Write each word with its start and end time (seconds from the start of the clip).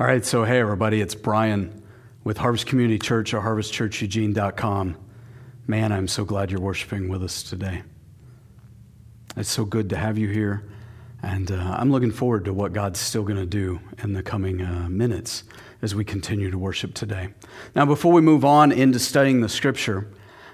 All 0.00 0.06
right, 0.06 0.24
so 0.24 0.44
hey, 0.44 0.58
everybody, 0.58 1.02
it's 1.02 1.14
Brian 1.14 1.82
with 2.24 2.38
Harvest 2.38 2.64
Community 2.64 2.98
Church 2.98 3.34
or 3.34 3.42
harvestchurcheugene.com. 3.42 4.96
Man, 5.66 5.92
I'm 5.92 6.08
so 6.08 6.24
glad 6.24 6.50
you're 6.50 6.58
worshiping 6.58 7.10
with 7.10 7.22
us 7.22 7.42
today. 7.42 7.82
It's 9.36 9.50
so 9.50 9.66
good 9.66 9.90
to 9.90 9.98
have 9.98 10.16
you 10.16 10.28
here, 10.28 10.64
and 11.22 11.52
uh, 11.52 11.76
I'm 11.76 11.92
looking 11.92 12.12
forward 12.12 12.46
to 12.46 12.54
what 12.54 12.72
God's 12.72 12.98
still 12.98 13.24
going 13.24 13.36
to 13.36 13.44
do 13.44 13.78
in 14.02 14.14
the 14.14 14.22
coming 14.22 14.62
uh, 14.62 14.88
minutes 14.88 15.44
as 15.82 15.94
we 15.94 16.02
continue 16.02 16.50
to 16.50 16.56
worship 16.56 16.94
today. 16.94 17.34
Now, 17.74 17.84
before 17.84 18.14
we 18.14 18.22
move 18.22 18.42
on 18.42 18.72
into 18.72 18.98
studying 18.98 19.42
the 19.42 19.50
scripture, 19.50 20.08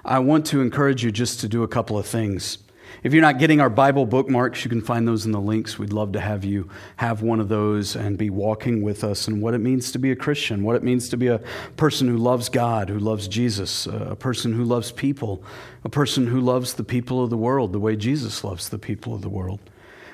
I 0.05 0.19
want 0.19 0.47
to 0.47 0.61
encourage 0.61 1.05
you 1.05 1.13
just 1.13 1.39
to 1.39 1.49
do 1.49 1.63
a 1.63 1.69
couple 1.69 1.97
of 1.97 2.07
things. 2.07 2.59
If 3.03 3.13
you're 3.13 3.23
not 3.23 3.39
getting 3.39 3.61
our 3.61 3.71
Bible 3.71 4.07
bookmarks, 4.07 4.65
you 4.65 4.69
can 4.69 4.81
find 4.81 5.07
those 5.07 5.27
in 5.27 5.33
the 5.33 5.41
links. 5.41 5.79
We'd 5.79 5.93
love 5.93 6.13
to 6.13 6.21
have 6.21 6.45
you 6.45 6.69
have 6.97 7.23
one 7.23 7.41
of 7.41 7.49
those 7.49 7.95
and 7.95 8.19
be 8.19 8.31
walking 8.31 8.83
with 8.83 9.05
us 9.05 9.29
and 9.29 9.43
what 9.43 9.55
it 9.55 9.59
means 9.59 9.93
to 9.93 9.99
be 9.99 10.11
a 10.11 10.17
Christian, 10.17 10.63
what 10.63 10.77
it 10.77 10.83
means 10.83 11.09
to 11.11 11.17
be 11.17 11.29
a 11.29 11.41
person 11.77 12.09
who 12.09 12.17
loves 12.17 12.49
God, 12.49 12.89
who 12.89 12.99
loves 12.99 13.29
Jesus, 13.29 13.87
uh, 13.87 14.09
a 14.11 14.17
person 14.17 14.53
who 14.53 14.65
loves 14.65 14.93
people, 14.93 15.43
a 15.85 15.89
person 15.89 16.27
who 16.27 16.41
loves 16.41 16.75
the 16.75 16.85
people 16.85 17.23
of 17.23 17.31
the 17.31 17.37
world 17.37 17.73
the 17.73 17.81
way 17.81 17.97
Jesus 17.97 18.43
loves 18.43 18.69
the 18.69 18.79
people 18.79 19.15
of 19.15 19.23
the 19.23 19.29
world. 19.29 19.61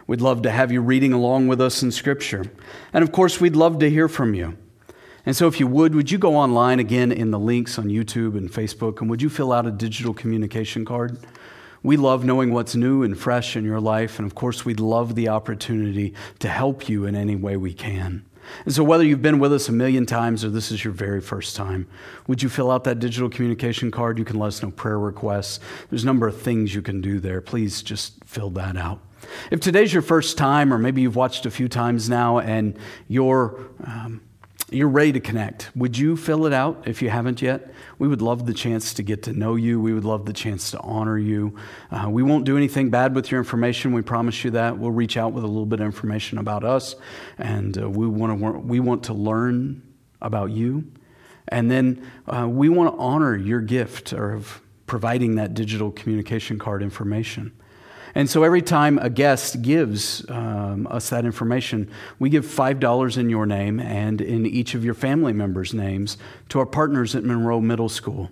We'd 0.07 0.21
love 0.21 0.43
to 0.43 0.51
have 0.51 0.73
you 0.73 0.81
reading 0.81 1.13
along 1.13 1.49
with 1.49 1.61
us 1.61 1.83
in 1.83 1.93
Scripture. 1.93 2.45
And 2.93 3.05
of 3.05 3.13
course, 3.13 3.41
we'd 3.41 3.57
love 3.57 3.79
to 3.79 3.89
hear 3.89 4.09
from 4.09 4.35
you. 4.35 4.57
And 5.25 5.37
so, 5.37 5.47
if 5.47 5.61
you 5.61 5.69
would, 5.69 5.95
would 5.95 6.11
you 6.11 6.19
go 6.19 6.37
online 6.37 6.81
again 6.81 7.13
in 7.13 7.31
the 7.31 7.39
links 7.39 7.79
on 7.79 7.87
YouTube 7.87 8.37
and 8.37 8.51
Facebook 8.51 9.01
and 9.01 9.09
would 9.09 9.23
you 9.23 9.29
fill 9.29 9.53
out 9.53 9.67
a 9.67 9.71
digital 9.71 10.13
communication 10.13 10.85
card? 10.85 11.19
We 11.83 11.97
love 11.97 12.25
knowing 12.25 12.53
what's 12.53 12.75
new 12.77 13.03
and 13.03 13.19
fresh 13.19 13.57
in 13.57 13.65
your 13.65 13.81
life, 13.81 14.19
and 14.19 14.27
of 14.27 14.35
course, 14.35 14.65
we'd 14.65 14.81
love 14.81 15.15
the 15.15 15.29
opportunity 15.29 16.15
to 16.39 16.49
help 16.49 16.89
you 16.89 17.07
in 17.07 17.17
any 17.17 17.37
way 17.37 17.57
we 17.57 17.73
can. 17.73 18.25
And 18.65 18.75
so, 18.75 18.85
whether 18.85 19.05
you've 19.05 19.23
been 19.23 19.39
with 19.39 19.53
us 19.53 19.69
a 19.69 19.73
million 19.73 20.07
times 20.07 20.45
or 20.45 20.51
this 20.51 20.71
is 20.71 20.85
your 20.85 20.93
very 20.93 21.21
first 21.21 21.57
time, 21.57 21.87
would 22.27 22.43
you 22.43 22.49
fill 22.49 22.71
out 22.71 22.85
that 22.85 22.99
digital 22.99 23.29
communication 23.29 23.91
card? 23.91 24.19
You 24.19 24.25
can 24.25 24.39
let 24.39 24.49
us 24.49 24.63
know 24.63 24.71
prayer 24.71 24.99
requests. 24.99 25.61
There's 25.91 26.03
a 26.03 26.07
number 26.07 26.27
of 26.27 26.41
things 26.41 26.75
you 26.75 26.83
can 26.83 27.01
do 27.01 27.21
there. 27.21 27.41
Please 27.41 27.83
just 27.83 28.25
fill 28.25 28.51
that 28.51 28.77
out. 28.77 29.01
If 29.51 29.61
today's 29.61 29.93
your 29.93 30.03
first 30.03 30.37
time, 30.37 30.73
or 30.73 30.79
maybe 30.79 31.03
you've 31.03 31.17
watched 31.17 31.47
a 31.47 31.51
few 31.51 31.69
times 31.69 32.09
now 32.09 32.41
and 32.41 32.77
you're 33.09 33.61
um, 33.85 34.21
you're 34.73 34.89
ready 34.89 35.13
to 35.13 35.21
connect. 35.21 35.71
Would 35.77 35.97
you 35.99 36.17
fill 36.17 36.47
it 36.47 36.53
out 36.53 36.85
if 36.87 37.03
you 37.03 37.11
haven't 37.11 37.43
yet? 37.43 37.73
We 37.99 38.09
would 38.09 38.23
love 38.23 38.47
the 38.47 38.55
chance 38.55 38.95
to 38.95 39.03
get 39.03 39.23
to 39.25 39.33
know 39.33 39.55
you. 39.55 39.81
We 39.81 39.93
would 39.93 40.05
love 40.05 40.27
the 40.27 40.33
chance 40.33 40.71
to 40.73 40.81
honor 40.81 41.19
you. 41.19 41.57
Uh, 41.91 42.09
we 42.11 42.23
won't 42.23 42.45
do 42.45 42.57
anything 42.57 42.91
bad 42.91 43.15
with 43.15 43.31
your 43.31 43.39
information. 43.39 43.93
We 43.93 44.03
promise 44.03 44.45
you 44.45 44.51
that. 44.53 44.79
We'll 44.79 44.91
reach 44.91 45.17
out 45.17 45.33
with 45.33 45.45
a 45.45 45.47
little 45.47 45.67
bit 45.67 45.81
of 45.81 45.87
information 45.87 46.39
about 46.39 46.65
us, 46.65 46.95
and 47.39 47.77
uh, 47.81 47.89
we 47.89 48.07
want 48.07 48.41
to 48.41 48.51
we 48.59 48.81
want 48.81 49.05
to 49.05 49.15
learn 49.15 49.83
about 50.21 50.51
you, 50.51 50.91
and 51.49 51.71
then 51.71 52.07
uh, 52.27 52.49
we 52.49 52.69
want 52.69 52.95
to 52.95 53.01
honor 53.01 53.37
your 53.37 53.61
gift 53.61 54.13
of 54.13 54.61
providing 54.87 55.37
that 55.37 55.55
digital 55.55 55.91
communication 55.91 56.59
card 56.59 56.83
information. 56.83 57.53
And 58.15 58.29
so 58.29 58.43
every 58.43 58.63
time 58.63 58.99
a 58.99 59.09
guest 59.09 59.63
gives 59.63 60.29
um, 60.31 60.87
us 60.89 61.11
that 61.11 61.25
information, 61.25 61.91
we 62.19 62.29
give 62.29 62.45
$5 62.45 63.17
in 63.17 63.31
your 63.31 63.47
name 63.47 63.81
and 63.81 64.21
in 64.21 64.45
each 64.45 64.75
of 64.75 64.85
your 64.85 64.95
family 64.95 65.33
members' 65.33 65.73
names 65.73 66.19
to 66.51 66.59
our 66.59 66.67
partners 66.67 67.15
at 67.15 67.25
Monroe 67.25 67.61
Middle 67.61 67.89
School. 67.89 68.31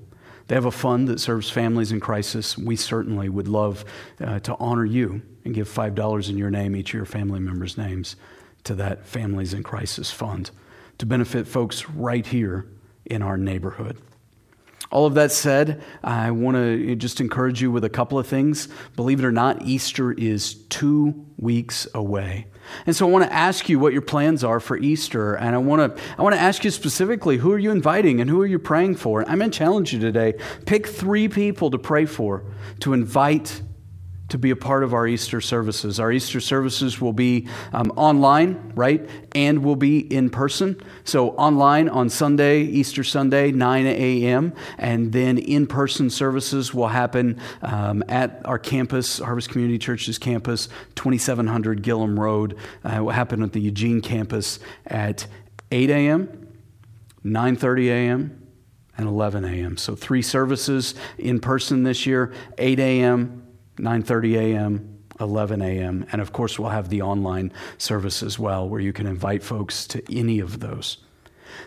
They 0.49 0.55
have 0.55 0.67
a 0.67 0.71
fund 0.71 1.09
that 1.09 1.21
serves 1.21 1.49
families 1.49 1.93
in 1.93 2.01
crisis. 2.01 2.59
We 2.59 2.77
certainly 2.77 3.29
would 3.29 3.49
love 3.49 3.85
uh, 4.21 4.41
to 4.41 4.57
honor 4.59 4.85
you 4.85 5.23
and 5.45 5.55
give 5.55 5.69
$5 5.69 6.29
in 6.29 6.37
your 6.37 6.51
name, 6.51 6.77
each 6.77 6.91
of 6.91 6.95
your 6.95 7.07
family 7.07 7.41
members' 7.41 7.79
names, 7.79 8.17
to 8.65 8.75
that 8.75 9.07
Families 9.07 9.55
in 9.55 9.63
Crisis 9.63 10.11
Fund 10.11 10.51
to 11.01 11.07
benefit 11.07 11.49
folks 11.49 11.89
right 11.89 12.27
here 12.27 12.67
in 13.07 13.23
our 13.23 13.39
neighborhood. 13.39 13.97
All 14.91 15.07
of 15.07 15.15
that 15.15 15.31
said, 15.31 15.83
I 16.03 16.33
want 16.33 16.57
to 16.57 16.97
just 16.97 17.21
encourage 17.21 17.63
you 17.63 17.71
with 17.71 17.85
a 17.85 17.89
couple 17.89 18.19
of 18.19 18.27
things. 18.27 18.69
Believe 18.97 19.21
it 19.21 19.25
or 19.25 19.31
not, 19.31 19.63
Easter 19.63 20.13
is 20.13 20.55
two 20.69 21.27
weeks 21.37 21.87
away. 21.95 22.47
And 22.87 22.95
so 22.95 23.07
I 23.07 23.11
want 23.11 23.25
to 23.25 23.33
ask 23.33 23.69
you 23.69 23.79
what 23.79 23.93
your 23.93 24.03
plans 24.03 24.43
are 24.43 24.59
for 24.59 24.77
Easter. 24.77 25.35
And 25.35 25.55
I 25.55 25.59
want 25.59 25.97
to, 25.97 26.03
I 26.19 26.23
want 26.23 26.35
to 26.35 26.41
ask 26.41 26.65
you 26.65 26.71
specifically 26.71 27.37
who 27.37 27.53
are 27.53 27.59
you 27.59 27.71
inviting 27.71 28.21
and 28.21 28.29
who 28.29 28.41
are 28.41 28.47
you 28.47 28.59
praying 28.59 28.97
for? 28.97 29.29
I'm 29.29 29.39
going 29.39 29.51
to 29.51 29.59
challenge 29.59 29.93
you 29.93 30.01
today. 30.01 30.35
Pick 30.67 30.89
three 30.89 31.29
people 31.29 31.71
to 31.71 31.79
pray 31.79 32.05
for, 32.05 32.45
to 32.81 32.93
invite 32.93 33.63
to 34.31 34.39
be 34.39 34.51
a 34.51 34.57
part 34.57 34.83
of 34.83 34.95
our 34.95 35.07
Easter 35.07 35.41
services. 35.41 36.01
Our 36.01 36.11
Easter 36.11 36.41
services 36.41 37.01
will 37.01 37.13
be 37.13 37.49
um, 37.73 37.93
online, 37.97 38.73
right? 38.75 39.09
And 39.35 39.63
will 39.63 39.77
be 39.77 39.99
in 39.99 40.31
person. 40.31 40.81
So, 41.05 41.31
online 41.31 41.89
on 41.89 42.09
Sunday, 42.09 42.63
Easter 42.63 43.05
Sunday, 43.05 43.53
9 43.53 43.87
a.m., 43.87 44.55
and 44.79 45.13
then 45.13 45.39
in 45.39 45.67
person 45.67 46.11
services 46.11 46.73
will 46.73 46.89
happen 46.89 47.41
um, 47.63 48.03
at 48.09 48.41
our 48.45 48.59
campus, 48.59 49.19
Harvest 49.19 49.51
Community 49.51 49.79
Church's 49.79 50.19
campus, 50.19 50.69
2700 50.95 51.83
Gilham 51.83 52.19
Road. 52.19 52.57
Uh, 52.85 52.95
it 52.97 53.01
will 53.01 53.11
happen 53.11 53.43
at 53.43 53.53
the 53.53 53.61
Eugene 53.61 54.01
campus 54.01 54.59
at 54.87 55.27
8 55.71 55.91
a.m., 55.91 56.49
9:30 57.25 57.87
a.m., 57.89 58.37
and 58.97 59.09
11 59.09 59.45
a.m. 59.45 59.77
So, 59.77 59.95
three 59.95 60.23
services 60.23 60.95
in 61.19 61.41
person 61.41 61.83
this 61.83 62.07
year 62.07 62.33
8 62.59 62.79
a.m., 62.79 63.50
9:30 63.81 64.37
a.m., 64.37 64.99
11 65.19 65.61
a.m., 65.63 66.07
and 66.13 66.21
of 66.21 66.33
course 66.33 66.59
we'll 66.59 66.71
have 66.71 66.89
the 66.89 67.03
online 67.03 67.53
service 67.79 68.23
as 68.23 68.39
well 68.39 68.69
where 68.69 68.81
you 68.81 68.93
can 68.93 69.07
invite 69.07 69.43
folks 69.43 69.87
to 69.89 70.03
any 70.15 70.41
of 70.41 70.61
those. 70.61 70.99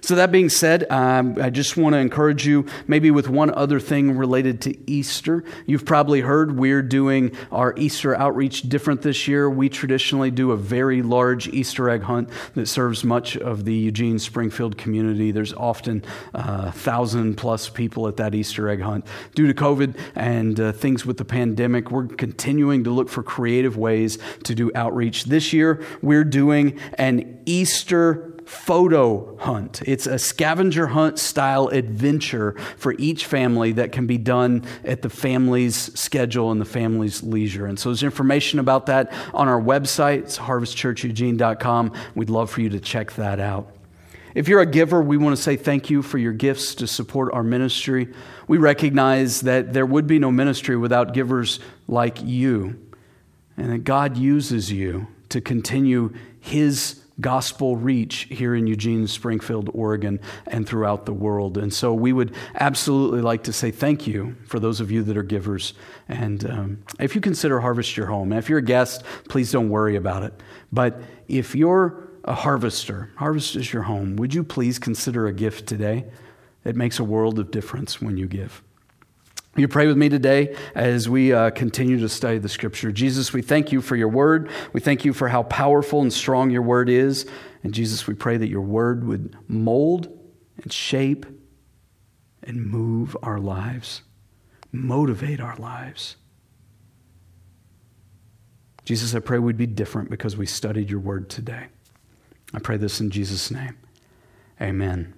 So, 0.02 0.16
that 0.16 0.32
being 0.32 0.50
said, 0.50 0.90
um, 0.92 1.38
I 1.42 1.50
just 1.50 1.78
want 1.78 1.94
to 1.94 2.00
encourage 2.00 2.46
you 2.46 2.66
maybe 2.88 3.12
with 3.12 3.30
one 3.30 3.54
other 3.54 3.80
thing 3.80 4.18
related 4.18 4.62
to 4.62 4.92
Easter. 4.92 5.44
You've 5.66 5.86
probably 5.86 6.22
heard 6.22 6.58
we're 6.58 6.82
doing 6.82 7.36
our 7.52 7.74
Easter 7.78 8.16
outreach 8.16 8.64
different 8.64 9.02
this 9.02 9.28
year. 9.28 9.50
We 9.50 9.70
traditionally 9.70 10.32
do 10.32 10.52
a 10.52 10.58
very 10.58 11.02
large 11.02 11.48
Easter 11.48 11.90
egg 11.90 12.04
hunt 12.04 12.30
that 12.56 12.68
serves 12.68 13.04
much 13.04 13.38
of 13.38 13.66
the 13.66 13.74
Eugene 13.74 14.20
Springfield 14.20 14.78
community. 14.78 15.32
There's 15.32 15.54
often 15.54 16.04
uh, 16.34 16.72
thousand 16.72 17.36
plus 17.36 17.70
people 17.70 18.08
at 18.08 18.18
that 18.18 18.36
Easter 18.36 18.70
egg 18.70 18.82
hunt. 18.82 19.06
Due 19.36 19.48
to 19.48 19.54
COVID 19.54 19.98
and 20.16 20.60
uh, 20.60 20.72
things 20.72 21.06
with 21.06 21.18
the 21.18 21.26
pandemic, 21.26 21.92
we're 21.92 22.08
continuing 22.08 22.84
to 22.84 22.92
look 22.92 23.10
for 23.10 23.24
creative 23.24 23.78
ways 23.78 24.18
to 24.44 24.56
do 24.56 24.72
outreach. 24.76 25.26
This 25.26 25.54
year, 25.54 25.84
we're 26.02 26.24
doing 26.24 26.80
an 26.96 27.42
Easter 27.46 28.33
photo 28.46 29.38
hunt. 29.38 29.82
It's 29.86 30.08
a 30.08 30.20
scavenger 30.20 30.88
hunt 30.88 31.20
style 31.20 31.68
adventure 31.70 32.54
for 32.78 32.94
each 32.98 33.26
family 33.26 33.72
that 33.74 33.92
can 33.92 34.08
be 34.08 34.18
done 34.18 34.66
at 34.84 35.02
the 35.02 35.10
family's 35.10 35.76
schedule 36.00 36.52
and 36.52 36.60
the 36.60 36.66
family's 36.66 37.24
leisure. 37.24 37.66
And 37.66 37.80
so 37.80 37.90
there's 37.90 38.04
information 38.04 38.60
about 38.60 38.88
that 38.88 39.14
on 39.34 39.48
our 39.48 39.62
website. 39.62 40.20
It's 40.20 40.38
harvestchurcheugene.com. 40.38 41.94
We'd 42.16 42.30
love 42.30 42.50
for 42.50 42.62
you 42.62 42.70
to 42.70 42.80
check 42.80 43.14
that 43.14 43.40
out. 43.40 43.74
If 44.36 44.48
you're 44.48 44.62
a 44.62 44.66
giver, 44.66 45.02
we 45.02 45.18
want 45.18 45.36
to 45.36 45.42
say 45.42 45.56
thank 45.56 45.90
you 45.90 46.02
for 46.02 46.18
your 46.18 46.34
gifts 46.34 46.74
to 46.76 46.88
support 46.88 47.32
our 47.34 47.44
ministry. 47.44 48.12
We 48.48 48.58
recognize 48.58 49.42
that 49.42 49.74
there 49.74 49.86
would 49.86 50.08
be 50.08 50.18
no 50.18 50.32
ministry 50.32 50.76
without 50.76 51.14
givers 51.14 51.60
like 51.88 52.18
you, 52.24 52.80
and 53.58 53.72
that 53.72 53.84
God 53.84 54.18
uses 54.18 54.72
you 54.72 55.08
to 55.30 55.40
continue 55.40 56.14
His 56.40 57.03
gospel 57.22 57.76
reach 57.76 58.28
here 58.30 58.56
in 58.56 58.68
Eugene, 58.68 59.08
Springfield, 59.08 59.70
Oregon, 59.74 60.20
and 60.48 60.68
throughout 60.68 61.06
the 61.06 61.14
world. 61.14 61.58
And 61.58 61.74
so 61.74 61.94
we 61.94 62.12
would 62.14 62.34
absolutely 62.56 63.22
like 63.22 63.44
to 63.44 63.54
say 63.54 63.72
thank 63.72 64.08
you 64.08 64.36
for 64.46 64.60
those 64.60 64.80
of 64.80 64.92
you 64.92 65.04
that 65.04 65.18
are 65.18 65.24
givers. 65.24 65.74
And 66.08 66.50
um, 66.50 66.84
if 67.00 67.16
you 67.16 67.22
consider 67.22 67.60
Harvest 67.60 67.96
your 67.96 68.08
home, 68.08 68.32
and 68.32 68.40
if 68.40 68.50
you're 68.50 68.60
a 68.60 68.64
guest, 68.64 69.04
please 69.30 69.52
don't 69.52 69.70
worry 69.70 69.96
about 69.96 70.24
it. 70.24 70.34
But 70.72 71.02
if 71.28 71.56
you're 71.56 72.10
a 72.24 72.34
harvester, 72.34 73.12
Harvest 73.18 73.56
is 73.56 73.74
your 73.74 73.84
home, 73.84 74.16
would 74.16 74.34
you 74.34 74.44
please 74.44 74.80
consider 74.80 75.28
a 75.28 75.34
gift 75.34 75.68
today? 75.68 76.06
It 76.64 76.76
makes 76.76 77.00
a 77.00 77.04
world 77.04 77.40
of 77.40 77.52
difference 77.52 78.02
when 78.02 78.18
you 78.18 78.28
give. 78.28 78.64
You 79.56 79.68
pray 79.68 79.86
with 79.86 79.98
me 79.98 80.10
today 80.10 80.56
as 80.74 81.08
we 81.08 81.32
uh, 81.32 81.52
continue 81.52 82.00
to 82.00 82.10
study 82.10 82.40
the 82.40 82.50
scripture. 82.50 82.92
Jesus, 82.92 83.34
we 83.34 83.44
thank 83.44 83.72
you 83.72 83.82
for 83.82 83.96
your 83.96 84.08
word. 84.08 84.50
We 84.74 84.82
thank 84.82 85.06
you 85.06 85.14
for 85.14 85.28
how 85.28 85.44
powerful 85.44 86.02
and 86.02 86.12
strong 86.12 86.50
your 86.50 86.64
word 86.64 86.90
is. 86.90 87.28
And 87.62 87.72
Jesus, 87.72 88.08
we 88.08 88.16
pray 88.16 88.38
that 88.38 88.48
your 88.48 88.62
word 88.62 89.06
would 89.06 89.38
mold 89.48 90.08
and 90.58 90.74
shape 90.74 91.28
and 92.42 92.66
move 92.66 93.16
our 93.22 93.40
lives, 93.40 94.02
motivate 94.72 95.40
our 95.40 95.56
lives. 95.58 96.16
Jesus, 98.86 99.14
I 99.14 99.20
pray 99.20 99.38
we'd 99.38 99.56
be 99.56 99.68
different 99.68 100.10
because 100.10 100.36
we 100.36 100.48
studied 100.48 100.90
your 100.90 101.00
word 101.00 101.30
today. 101.30 101.68
I 102.56 102.60
pray 102.60 102.78
this 102.78 103.00
in 103.00 103.12
Jesus' 103.12 103.52
name. 103.52 103.78
Amen. 104.60 105.14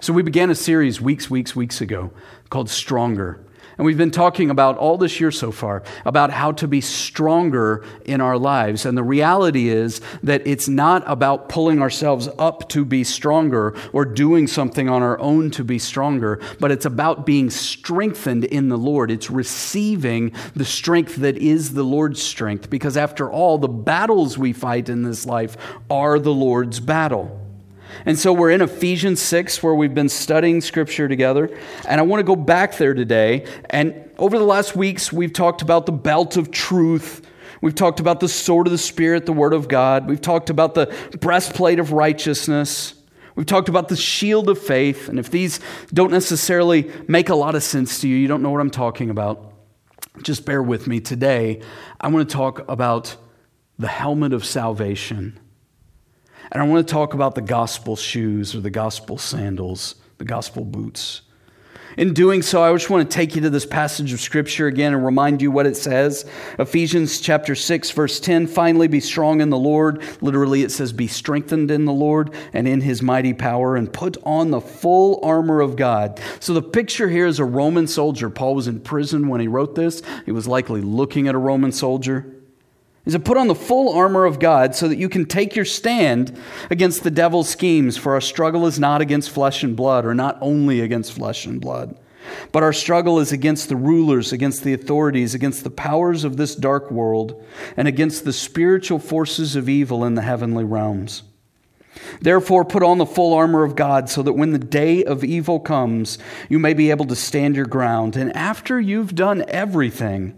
So, 0.00 0.12
we 0.12 0.22
began 0.22 0.50
a 0.50 0.54
series 0.54 1.00
weeks, 1.00 1.30
weeks, 1.30 1.56
weeks 1.56 1.80
ago 1.80 2.12
called 2.50 2.68
Stronger. 2.68 3.45
And 3.78 3.84
we've 3.84 3.98
been 3.98 4.10
talking 4.10 4.48
about 4.48 4.78
all 4.78 4.96
this 4.96 5.20
year 5.20 5.30
so 5.30 5.52
far 5.52 5.82
about 6.06 6.30
how 6.30 6.52
to 6.52 6.66
be 6.66 6.80
stronger 6.80 7.84
in 8.06 8.22
our 8.22 8.38
lives. 8.38 8.86
And 8.86 8.96
the 8.96 9.04
reality 9.04 9.68
is 9.68 10.00
that 10.22 10.46
it's 10.46 10.66
not 10.66 11.02
about 11.06 11.50
pulling 11.50 11.82
ourselves 11.82 12.28
up 12.38 12.70
to 12.70 12.86
be 12.86 13.04
stronger 13.04 13.76
or 13.92 14.06
doing 14.06 14.46
something 14.46 14.88
on 14.88 15.02
our 15.02 15.18
own 15.18 15.50
to 15.52 15.64
be 15.64 15.78
stronger, 15.78 16.40
but 16.58 16.70
it's 16.70 16.86
about 16.86 17.26
being 17.26 17.50
strengthened 17.50 18.44
in 18.44 18.70
the 18.70 18.78
Lord. 18.78 19.10
It's 19.10 19.30
receiving 19.30 20.32
the 20.54 20.64
strength 20.64 21.16
that 21.16 21.36
is 21.36 21.74
the 21.74 21.84
Lord's 21.84 22.22
strength. 22.22 22.70
Because 22.70 22.96
after 22.96 23.30
all, 23.30 23.58
the 23.58 23.68
battles 23.68 24.38
we 24.38 24.54
fight 24.54 24.88
in 24.88 25.02
this 25.02 25.26
life 25.26 25.56
are 25.90 26.18
the 26.18 26.34
Lord's 26.34 26.80
battle. 26.80 27.45
And 28.04 28.18
so 28.18 28.32
we're 28.32 28.50
in 28.50 28.60
Ephesians 28.60 29.20
6 29.22 29.62
where 29.62 29.74
we've 29.74 29.94
been 29.94 30.08
studying 30.08 30.60
scripture 30.60 31.08
together. 31.08 31.56
And 31.88 32.00
I 32.00 32.04
want 32.04 32.20
to 32.20 32.24
go 32.24 32.36
back 32.36 32.76
there 32.76 32.94
today. 32.94 33.46
And 33.70 34.10
over 34.18 34.38
the 34.38 34.44
last 34.44 34.76
weeks, 34.76 35.12
we've 35.12 35.32
talked 35.32 35.62
about 35.62 35.86
the 35.86 35.92
belt 35.92 36.36
of 36.36 36.50
truth. 36.50 37.26
We've 37.60 37.74
talked 37.74 38.00
about 38.00 38.20
the 38.20 38.28
sword 38.28 38.66
of 38.66 38.70
the 38.70 38.78
Spirit, 38.78 39.26
the 39.26 39.32
Word 39.32 39.52
of 39.52 39.68
God. 39.68 40.08
We've 40.08 40.20
talked 40.20 40.50
about 40.50 40.74
the 40.74 40.94
breastplate 41.20 41.78
of 41.78 41.92
righteousness. 41.92 42.94
We've 43.34 43.46
talked 43.46 43.68
about 43.68 43.88
the 43.88 43.96
shield 43.96 44.48
of 44.48 44.58
faith. 44.58 45.08
And 45.08 45.18
if 45.18 45.30
these 45.30 45.60
don't 45.92 46.10
necessarily 46.10 46.90
make 47.06 47.28
a 47.28 47.34
lot 47.34 47.54
of 47.54 47.62
sense 47.62 48.00
to 48.00 48.08
you, 48.08 48.16
you 48.16 48.28
don't 48.28 48.42
know 48.42 48.50
what 48.50 48.60
I'm 48.60 48.70
talking 48.70 49.10
about, 49.10 49.52
just 50.22 50.46
bear 50.46 50.62
with 50.62 50.86
me. 50.86 51.00
Today, 51.00 51.60
I 52.00 52.08
want 52.08 52.28
to 52.28 52.34
talk 52.34 52.66
about 52.68 53.16
the 53.78 53.88
helmet 53.88 54.32
of 54.32 54.44
salvation. 54.44 55.38
And 56.52 56.62
I 56.62 56.66
want 56.66 56.86
to 56.86 56.92
talk 56.92 57.14
about 57.14 57.34
the 57.34 57.42
gospel 57.42 57.96
shoes 57.96 58.54
or 58.54 58.60
the 58.60 58.70
gospel 58.70 59.18
sandals, 59.18 59.96
the 60.18 60.24
gospel 60.24 60.64
boots. 60.64 61.22
In 61.96 62.12
doing 62.12 62.42
so, 62.42 62.62
I 62.62 62.70
just 62.74 62.90
want 62.90 63.10
to 63.10 63.14
take 63.14 63.34
you 63.34 63.40
to 63.42 63.48
this 63.48 63.64
passage 63.64 64.12
of 64.12 64.20
scripture 64.20 64.66
again 64.66 64.92
and 64.92 65.02
remind 65.02 65.40
you 65.40 65.50
what 65.50 65.64
it 65.64 65.78
says. 65.78 66.26
Ephesians 66.58 67.22
chapter 67.22 67.54
6 67.54 67.90
verse 67.92 68.20
10, 68.20 68.48
finally 68.48 68.86
be 68.86 69.00
strong 69.00 69.40
in 69.40 69.48
the 69.48 69.56
Lord. 69.56 70.02
Literally 70.20 70.62
it 70.62 70.70
says 70.70 70.92
be 70.92 71.06
strengthened 71.06 71.70
in 71.70 71.86
the 71.86 71.94
Lord 71.94 72.34
and 72.52 72.68
in 72.68 72.82
his 72.82 73.00
mighty 73.00 73.32
power 73.32 73.76
and 73.76 73.90
put 73.90 74.18
on 74.24 74.50
the 74.50 74.60
full 74.60 75.20
armor 75.22 75.62
of 75.62 75.76
God. 75.76 76.20
So 76.38 76.52
the 76.52 76.60
picture 76.60 77.08
here 77.08 77.26
is 77.26 77.38
a 77.38 77.46
Roman 77.46 77.86
soldier. 77.86 78.28
Paul 78.28 78.54
was 78.54 78.68
in 78.68 78.80
prison 78.80 79.28
when 79.28 79.40
he 79.40 79.48
wrote 79.48 79.74
this. 79.74 80.02
He 80.26 80.32
was 80.32 80.46
likely 80.46 80.82
looking 80.82 81.28
at 81.28 81.34
a 81.34 81.38
Roman 81.38 81.72
soldier 81.72 82.35
is 83.06 83.12
to 83.12 83.20
put 83.20 83.36
on 83.36 83.46
the 83.46 83.54
full 83.54 83.96
armor 83.96 84.24
of 84.24 84.38
God 84.38 84.74
so 84.74 84.88
that 84.88 84.98
you 84.98 85.08
can 85.08 85.24
take 85.24 85.56
your 85.56 85.64
stand 85.64 86.38
against 86.70 87.04
the 87.04 87.10
devil's 87.10 87.48
schemes. 87.48 87.96
For 87.96 88.12
our 88.12 88.20
struggle 88.20 88.66
is 88.66 88.78
not 88.78 89.00
against 89.00 89.30
flesh 89.30 89.62
and 89.62 89.76
blood, 89.76 90.04
or 90.04 90.14
not 90.14 90.36
only 90.40 90.80
against 90.80 91.12
flesh 91.12 91.46
and 91.46 91.60
blood, 91.60 91.96
but 92.50 92.64
our 92.64 92.72
struggle 92.72 93.20
is 93.20 93.30
against 93.30 93.68
the 93.68 93.76
rulers, 93.76 94.32
against 94.32 94.64
the 94.64 94.74
authorities, 94.74 95.34
against 95.34 95.62
the 95.62 95.70
powers 95.70 96.24
of 96.24 96.36
this 96.36 96.56
dark 96.56 96.90
world, 96.90 97.42
and 97.76 97.86
against 97.86 98.24
the 98.24 98.32
spiritual 98.32 98.98
forces 98.98 99.54
of 99.54 99.68
evil 99.68 100.04
in 100.04 100.16
the 100.16 100.22
heavenly 100.22 100.64
realms. 100.64 101.22
Therefore, 102.20 102.64
put 102.64 102.82
on 102.82 102.98
the 102.98 103.06
full 103.06 103.32
armor 103.32 103.62
of 103.62 103.76
God 103.76 104.10
so 104.10 104.22
that 104.22 104.34
when 104.34 104.50
the 104.50 104.58
day 104.58 105.04
of 105.04 105.24
evil 105.24 105.60
comes, 105.60 106.18
you 106.48 106.58
may 106.58 106.74
be 106.74 106.90
able 106.90 107.06
to 107.06 107.16
stand 107.16 107.56
your 107.56 107.66
ground. 107.66 108.16
And 108.16 108.36
after 108.36 108.78
you've 108.80 109.14
done 109.14 109.44
everything, 109.48 110.34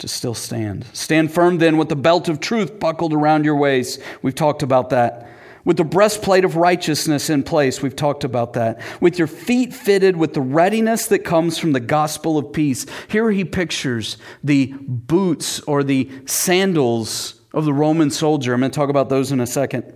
to 0.00 0.08
still 0.08 0.34
stand. 0.34 0.84
Stand 0.92 1.32
firm 1.32 1.58
then 1.58 1.76
with 1.76 1.88
the 1.88 1.96
belt 1.96 2.28
of 2.28 2.40
truth 2.40 2.78
buckled 2.78 3.12
around 3.12 3.44
your 3.44 3.56
waist. 3.56 4.00
We've 4.22 4.34
talked 4.34 4.62
about 4.62 4.90
that. 4.90 5.28
With 5.64 5.76
the 5.76 5.84
breastplate 5.84 6.44
of 6.44 6.56
righteousness 6.56 7.28
in 7.28 7.42
place. 7.42 7.82
We've 7.82 7.94
talked 7.94 8.24
about 8.24 8.54
that. 8.54 8.80
With 9.00 9.18
your 9.18 9.26
feet 9.26 9.74
fitted 9.74 10.16
with 10.16 10.32
the 10.32 10.40
readiness 10.40 11.06
that 11.08 11.20
comes 11.20 11.58
from 11.58 11.72
the 11.72 11.80
gospel 11.80 12.38
of 12.38 12.52
peace. 12.52 12.86
Here 13.08 13.30
he 13.30 13.44
pictures 13.44 14.16
the 14.42 14.74
boots 14.78 15.60
or 15.60 15.84
the 15.84 16.10
sandals 16.24 17.40
of 17.52 17.66
the 17.66 17.74
Roman 17.74 18.10
soldier. 18.10 18.54
I'm 18.54 18.60
going 18.60 18.70
to 18.70 18.74
talk 18.74 18.88
about 18.88 19.10
those 19.10 19.32
in 19.32 19.40
a 19.40 19.46
second. 19.46 19.92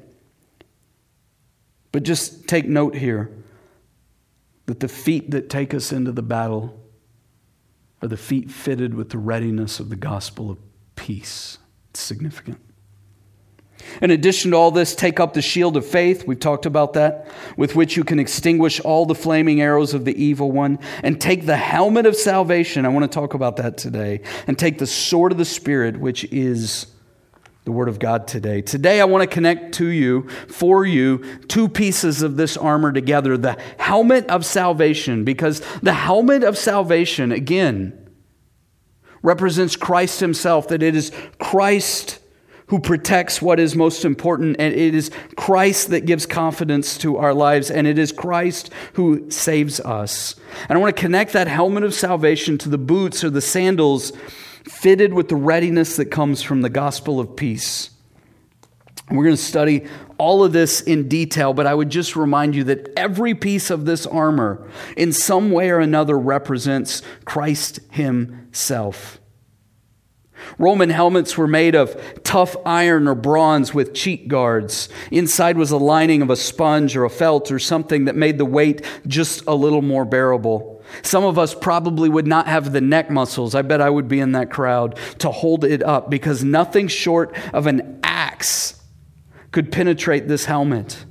But 1.93 2.03
just 2.03 2.47
take 2.47 2.67
note 2.67 2.95
here 2.95 3.31
that 4.67 4.81
the 4.81 4.89
feet 4.89 5.31
that 5.31 5.49
take 5.49 5.73
us 5.73 5.93
into 5.93 6.13
the 6.13 6.23
battle 6.23 6.84
are 8.05 8.09
the 8.09 8.17
feet 8.17 8.51
fitted 8.51 8.95
with 8.95 9.09
the 9.11 9.19
readiness 9.19 9.81
of 9.81 9.89
the 9.89 9.97
gospel 9.97 10.51
of 10.51 10.59
peace. 10.95 11.59
It's 11.91 12.01
significant. 12.01 12.61
In 14.01 14.11
addition 14.11 14.51
to 14.53 14.57
all 14.57 14.71
this, 14.71 14.95
take 14.95 15.21
up 15.21 15.35
the 15.35 15.43
shield 15.43 15.77
of 15.77 15.85
faith. 15.85 16.27
We've 16.27 16.39
talked 16.39 16.67
about 16.67 16.95
that, 16.95 17.29
with 17.57 17.75
which 17.75 17.97
you 17.97 18.05
can 18.05 18.19
extinguish 18.19 18.81
all 18.81 19.07
the 19.07 19.15
flaming 19.15 19.61
arrows 19.61 19.95
of 19.95 20.05
the 20.05 20.23
evil 20.23 20.53
one. 20.53 20.79
And 21.03 21.21
take 21.21 21.47
the 21.47 21.57
helmet 21.57 22.07
of 22.07 22.15
salvation. 22.17 22.87
I 22.87 22.89
want 22.89 23.11
to 23.11 23.15
talk 23.15 23.35
about 23.35 23.57
that 23.57 23.77
today. 23.77 24.21
And 24.47 24.59
take 24.59 24.79
the 24.79 24.87
sword 24.87 25.33
of 25.33 25.39
the 25.39 25.45
Spirit, 25.45 25.99
which 25.99 26.25
is 26.25 26.87
the 27.65 27.73
Word 27.73 27.89
of 27.89 27.99
God 27.99 28.29
today. 28.29 28.61
Today, 28.61 29.01
I 29.01 29.05
want 29.05 29.23
to 29.23 29.27
connect 29.27 29.75
to 29.75 29.87
you, 29.87 30.29
for 30.49 30.85
you, 30.85 31.25
two 31.49 31.69
pieces 31.69 32.21
of 32.21 32.37
this 32.37 32.57
armor 32.57 32.93
together 32.93 33.39
the 33.39 33.57
helmet 33.79 34.27
of 34.29 34.45
salvation, 34.45 35.25
because 35.25 35.61
the 35.83 35.95
helmet 35.95 36.45
of 36.45 36.59
salvation, 36.59 37.33
again, 37.33 38.11
represents 39.23 39.77
Christ 39.77 40.21
Himself, 40.21 40.69
that 40.69 40.83
it 40.83 40.95
is 40.95 41.11
Christ 41.39 42.19
who 42.67 42.81
protects 42.81 43.41
what 43.41 43.61
is 43.61 43.75
most 43.75 44.05
important, 44.05 44.57
and 44.59 44.75
it 44.75 44.95
is 44.95 45.11
Christ 45.37 45.89
that 45.89 46.07
gives 46.07 46.27
confidence 46.27 46.99
to 46.99 47.17
our 47.17 47.33
lives, 47.33 47.71
and 47.71 47.87
it 47.87 47.99
is 47.99 48.13
Christ 48.13 48.71
who 48.95 49.31
saves 49.31 49.81
us. 49.81 50.35
And 50.69 50.77
I 50.77 50.81
want 50.81 50.95
to 50.95 51.01
connect 51.01 51.33
that 51.33 51.47
helmet 51.47 51.85
of 51.85 51.95
salvation 51.95 52.59
to 52.59 52.69
the 52.69 52.79
boots 52.79 53.23
or 53.25 53.31
the 53.31 53.43
sandals 53.43 54.13
fitted 54.65 55.13
with 55.13 55.29
the 55.29 55.37
readiness 55.37 55.97
that 55.97 56.07
comes 56.07 56.43
from 56.43 56.63
the 56.63 56.71
gospel 56.71 57.21
of 57.21 57.37
peace. 57.37 57.91
We're 59.11 59.25
going 59.25 59.37
to 59.37 59.43
study 59.43 59.87
all 60.17 60.43
of 60.43 60.53
this 60.53 60.81
in 60.81 61.09
detail, 61.09 61.53
but 61.53 61.67
I 61.67 61.75
would 61.75 61.91
just 61.91 62.17
remind 62.17 62.55
you 62.55 62.65
that 62.65 62.91
every 62.97 63.35
piece 63.35 63.71
of 63.71 63.85
this 63.85 64.07
armor, 64.07 64.67
in 64.97 65.13
some 65.13 65.51
way 65.51 65.71
or 65.71 65.79
another, 65.79 66.19
represents 66.19 67.03
Christ 67.27 67.81
Himself. 67.91 69.21
Roman 70.59 70.91
helmets 70.91 71.37
were 71.37 71.47
made 71.47 71.75
of 71.75 72.01
tough 72.23 72.57
iron 72.65 73.09
or 73.09 73.15
bronze 73.15 73.75
with 73.75 73.95
cheek 73.95 74.29
guards. 74.29 74.89
Inside 75.11 75.57
was 75.57 75.71
a 75.71 75.77
lining 75.77 76.23
of 76.23 76.31
a 76.31 76.37
sponge 76.37 76.97
or 76.97 77.05
a 77.05 77.11
felt 77.11 77.51
or 77.51 77.59
something 77.59 78.07
that 78.07 78.17
made 78.17 78.39
the 78.39 78.45
weight 78.45 78.85
just 79.07 79.43
a 79.47 79.55
little 79.55 79.83
more 79.83 80.05
bearable. 80.05 80.74
Some 81.03 81.25
of 81.25 81.39
us 81.39 81.55
probably 81.55 82.09
would 82.09 82.27
not 82.27 82.47
have 82.47 82.73
the 82.73 82.81
neck 82.81 83.11
muscles, 83.11 83.55
I 83.55 83.63
bet 83.63 83.81
I 83.81 83.91
would 83.91 84.09
be 84.09 84.21
in 84.21 84.33
that 84.33 84.51
crowd, 84.51 84.99
to 85.19 85.31
hold 85.31 85.65
it 85.65 85.83
up 85.83 86.11
because 86.11 86.45
nothing 86.45 86.89
short 86.89 87.37
of 87.53 87.67
an 87.67 88.01
axe 88.03 88.81
could 89.53 89.71
penetrate 89.71 90.29
this 90.29 90.47
helmet. 90.47 91.05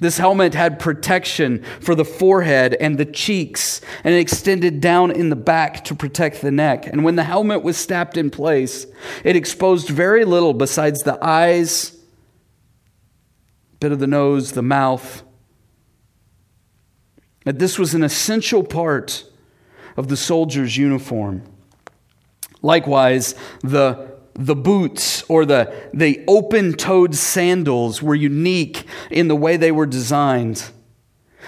This 0.00 0.18
helmet 0.18 0.54
had 0.54 0.78
protection 0.78 1.64
for 1.80 1.94
the 1.94 2.04
forehead 2.04 2.74
and 2.74 2.98
the 2.98 3.06
cheeks, 3.06 3.80
and 4.04 4.14
it 4.14 4.18
extended 4.18 4.80
down 4.80 5.10
in 5.10 5.30
the 5.30 5.36
back 5.36 5.84
to 5.84 5.94
protect 5.94 6.42
the 6.42 6.50
neck. 6.50 6.86
And 6.86 7.04
when 7.04 7.16
the 7.16 7.24
helmet 7.24 7.62
was 7.62 7.76
snapped 7.76 8.16
in 8.16 8.30
place, 8.30 8.86
it 9.24 9.36
exposed 9.36 9.88
very 9.88 10.24
little 10.24 10.52
besides 10.52 11.02
the 11.02 11.18
eyes, 11.24 11.96
bit 13.80 13.92
of 13.92 13.98
the 13.98 14.06
nose, 14.06 14.52
the 14.52 14.62
mouth. 14.62 15.22
That 17.46 17.60
this 17.60 17.78
was 17.78 17.94
an 17.94 18.02
essential 18.02 18.64
part 18.64 19.24
of 19.96 20.08
the 20.08 20.16
soldier's 20.16 20.76
uniform. 20.76 21.42
Likewise, 22.60 23.36
the 23.62 24.16
the 24.34 24.56
boots 24.56 25.22
or 25.28 25.46
the, 25.46 25.72
the 25.94 26.22
open 26.28 26.74
toed 26.74 27.14
sandals 27.14 28.02
were 28.02 28.14
unique 28.14 28.84
in 29.10 29.28
the 29.28 29.36
way 29.36 29.56
they 29.56 29.72
were 29.72 29.86
designed. 29.86 30.70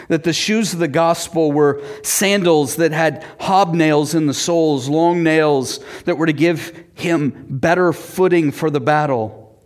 That 0.09 0.25
the 0.25 0.33
shoes 0.33 0.73
of 0.73 0.79
the 0.79 0.89
gospel 0.89 1.53
were 1.53 1.83
sandals 2.03 2.77
that 2.77 2.93
had 2.93 3.27
hobnails 3.41 4.15
in 4.15 4.27
the 4.27 4.35
soles, 4.35 4.89
long 4.89 5.23
nails 5.23 5.81
that 6.05 6.17
were 6.17 6.27
to 6.27 6.33
give 6.33 6.85
him 6.95 7.47
better 7.51 7.93
footing 7.93 8.53
for 8.53 8.71
the 8.71 8.81
battle. 8.81 9.61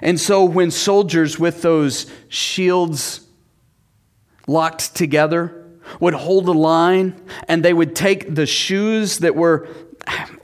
And 0.00 0.18
so 0.18 0.44
when 0.44 0.70
soldiers 0.70 1.38
with 1.38 1.60
those 1.60 2.10
shields 2.28 3.26
locked 4.46 4.94
together, 4.94 5.63
would 6.00 6.14
hold 6.14 6.48
a 6.48 6.52
line 6.52 7.20
and 7.48 7.64
they 7.64 7.72
would 7.72 7.94
take 7.94 8.34
the 8.34 8.46
shoes 8.46 9.18
that 9.18 9.34
were 9.34 9.68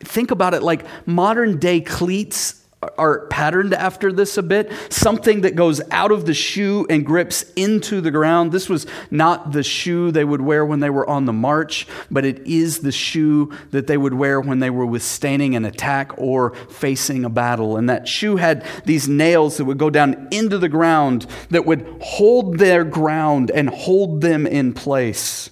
think 0.01 0.31
about 0.31 0.55
it 0.55 0.63
like 0.63 0.85
modern 1.07 1.59
day 1.59 1.81
cleats 1.81 2.60
are 2.97 3.27
patterned 3.27 3.75
after 3.75 4.11
this 4.11 4.39
a 4.39 4.43
bit. 4.43 4.73
Something 4.89 5.43
that 5.43 5.55
goes 5.55 5.83
out 5.91 6.13
of 6.13 6.25
the 6.25 6.33
shoe 6.33 6.87
and 6.89 7.05
grips 7.05 7.43
into 7.55 8.01
the 8.01 8.11
ground. 8.11 8.53
This 8.53 8.71
was 8.71 8.87
not 9.11 9.53
the 9.53 9.63
shoe 9.63 10.11
they 10.11 10.25
would 10.25 10.41
wear 10.41 10.65
when 10.65 10.81
they 10.81 10.89
were 10.89 11.09
on 11.09 11.27
the 11.27 11.33
march, 11.33 11.87
but 12.11 12.25
it 12.25 12.47
is 12.47 12.79
the 12.79 12.93
shoe 12.93 13.53
that 13.71 13.87
they 13.87 13.99
would 13.99 14.15
wear 14.15 14.41
when 14.41 14.61
they 14.61 14.71
were 14.71 14.87
withstanding 14.87 15.55
an 15.55 15.67
attack 15.67 16.13
or 16.17 16.55
facing 16.71 17.25
a 17.25 17.31
battle. 17.31 17.77
And 17.77 17.91
that 17.91 18.09
shoe 18.09 18.37
had 18.37 18.65
these 18.87 19.09
nails 19.09 19.59
that 19.59 19.67
would 19.67 19.79
go 19.79 19.91
down 19.91 20.29
into 20.31 20.57
the 20.57 20.69
ground 20.69 21.27
that 21.51 21.67
would 21.67 21.99
hold 22.01 22.59
their 22.59 22.85
ground 22.85 23.51
and 23.51 23.69
hold 23.69 24.23
them 24.23 24.47
in 24.47 24.73
place. 24.73 25.51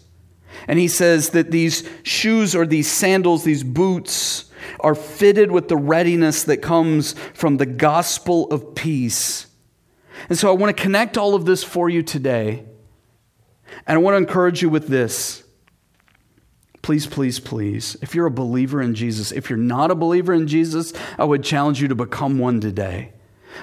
And 0.66 0.78
he 0.78 0.88
says 0.88 1.30
that 1.30 1.50
these 1.50 1.88
shoes 2.02 2.54
or 2.54 2.66
these 2.66 2.90
sandals, 2.90 3.44
these 3.44 3.62
boots, 3.62 4.47
are 4.80 4.94
fitted 4.94 5.50
with 5.50 5.68
the 5.68 5.76
readiness 5.76 6.44
that 6.44 6.58
comes 6.58 7.14
from 7.34 7.56
the 7.56 7.66
gospel 7.66 8.46
of 8.50 8.74
peace. 8.74 9.46
And 10.28 10.38
so 10.38 10.48
I 10.48 10.52
want 10.52 10.76
to 10.76 10.82
connect 10.82 11.16
all 11.16 11.34
of 11.34 11.44
this 11.44 11.62
for 11.62 11.88
you 11.88 12.02
today. 12.02 12.64
And 13.86 13.96
I 13.96 13.98
want 13.98 14.14
to 14.14 14.18
encourage 14.18 14.62
you 14.62 14.68
with 14.68 14.88
this. 14.88 15.44
Please, 16.82 17.06
please, 17.06 17.38
please, 17.38 17.96
if 18.00 18.14
you're 18.14 18.26
a 18.26 18.30
believer 18.30 18.80
in 18.80 18.94
Jesus, 18.94 19.30
if 19.30 19.50
you're 19.50 19.58
not 19.58 19.90
a 19.90 19.94
believer 19.94 20.32
in 20.32 20.46
Jesus, 20.46 20.92
I 21.18 21.24
would 21.24 21.44
challenge 21.44 21.82
you 21.82 21.88
to 21.88 21.94
become 21.94 22.38
one 22.38 22.60
today. 22.60 23.12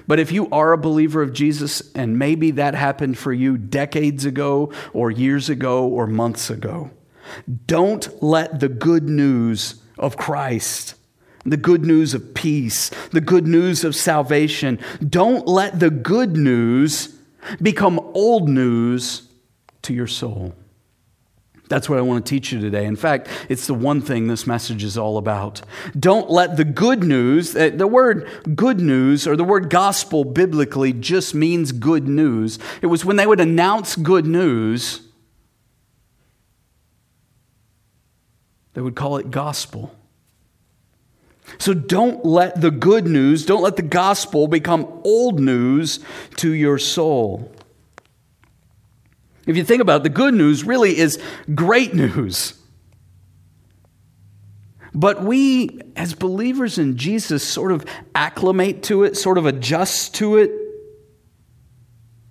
But 0.08 0.20
if 0.20 0.32
you 0.32 0.50
are 0.52 0.74
a 0.74 0.78
believer 0.78 1.22
of 1.22 1.34
Jesus, 1.34 1.92
and 1.94 2.20
maybe 2.20 2.52
that 2.52 2.76
happened 2.76 3.18
for 3.18 3.34
you 3.34 3.58
decades 3.58 4.26
ago, 4.26 4.72
or 4.94 5.10
years 5.10 5.50
ago, 5.50 5.88
or 5.88 6.06
months 6.06 6.50
ago, 6.50 6.92
don't 7.66 8.22
let 8.22 8.60
the 8.60 8.70
good 8.70 9.10
news 9.10 9.82
of 9.98 10.18
Christ, 10.18 10.96
the 11.46 11.58
good 11.58 11.86
news 11.86 12.14
of 12.14 12.34
peace, 12.34 12.90
the 13.12 13.22
good 13.22 13.48
news 13.48 13.84
of 13.84 13.96
salvation, 13.96 14.80
don't 15.08 15.48
let 15.48 15.80
the 15.80 15.90
good 15.90 16.36
news 16.36 17.16
become 17.62 18.00
old 18.14 18.50
news 18.50 19.28
to 19.84 19.94
your 19.94 20.08
soul. 20.08 20.56
That's 21.68 21.90
what 21.90 21.98
I 21.98 22.02
want 22.04 22.26
to 22.26 22.30
teach 22.30 22.52
you 22.52 22.60
today. 22.60 22.86
In 22.86 22.96
fact, 22.96 23.28
it's 23.50 23.66
the 23.66 23.74
one 23.74 24.02
thing 24.02 24.28
this 24.28 24.46
message 24.46 24.84
is 24.84 24.98
all 24.98 25.18
about. 25.18 25.62
Don't 26.00 26.30
let 26.30 26.58
the 26.58 26.64
good 26.64 27.04
news, 27.04 27.56
uh, 27.56 27.72
the 27.74 27.88
word 27.88 28.28
good 28.56 28.80
news 28.80 29.28
or 29.28 29.36
the 29.36 29.44
word 29.44 29.70
gospel 29.70 30.24
biblically 30.24 30.94
just 30.94 31.34
means 31.34 31.72
good 31.72 32.08
news. 32.08 32.60
It 32.82 32.88
was 32.88 33.04
when 33.04 33.16
they 33.16 33.26
would 33.26 33.40
announce 33.40 33.96
good 33.96 34.28
news, 34.28 35.02
they 38.76 38.82
would 38.82 38.96
call 38.96 39.18
it 39.18 39.32
gospel. 39.32 39.96
So 41.58 41.74
don't 41.74 42.26
let 42.26 42.60
the 42.60 42.72
good 42.72 43.08
news, 43.08 43.46
don't 43.46 43.64
let 43.64 43.78
the 43.78 43.82
gospel 43.82 44.48
become 44.48 45.02
old 45.04 45.40
news 45.40 46.00
to 46.38 46.52
your 46.52 46.78
soul. 46.78 47.52
If 49.48 49.56
you 49.56 49.64
think 49.64 49.82
about 49.82 50.02
it, 50.02 50.04
the 50.04 50.10
good 50.10 50.34
news 50.34 50.64
really 50.64 50.98
is 50.98 51.22
great 51.54 51.94
news. 51.94 52.60
But 54.94 55.24
we, 55.24 55.80
as 55.96 56.14
believers 56.14 56.78
in 56.78 56.98
Jesus, 56.98 57.44
sort 57.48 57.72
of 57.72 57.86
acclimate 58.14 58.84
to 58.84 59.04
it, 59.04 59.16
sort 59.16 59.38
of 59.38 59.46
adjust 59.46 60.16
to 60.16 60.38
it. 60.38 60.52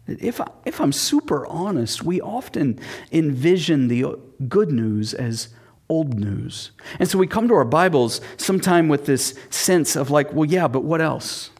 If, 0.06 0.40
I, 0.40 0.48
if 0.66 0.80
I'm 0.80 0.92
super 0.92 1.46
honest, 1.46 2.02
we 2.02 2.20
often 2.20 2.78
envision 3.12 3.88
the 3.88 4.16
good 4.48 4.70
news 4.70 5.14
as 5.14 5.48
old 5.88 6.18
news. 6.18 6.72
And 6.98 7.08
so 7.08 7.18
we 7.18 7.26
come 7.26 7.48
to 7.48 7.54
our 7.54 7.64
Bibles 7.64 8.20
sometime 8.36 8.88
with 8.88 9.06
this 9.06 9.38
sense 9.50 9.96
of 9.96 10.10
like, 10.10 10.32
well, 10.32 10.48
yeah, 10.48 10.68
but 10.68 10.84
what 10.84 11.00
else? 11.00 11.50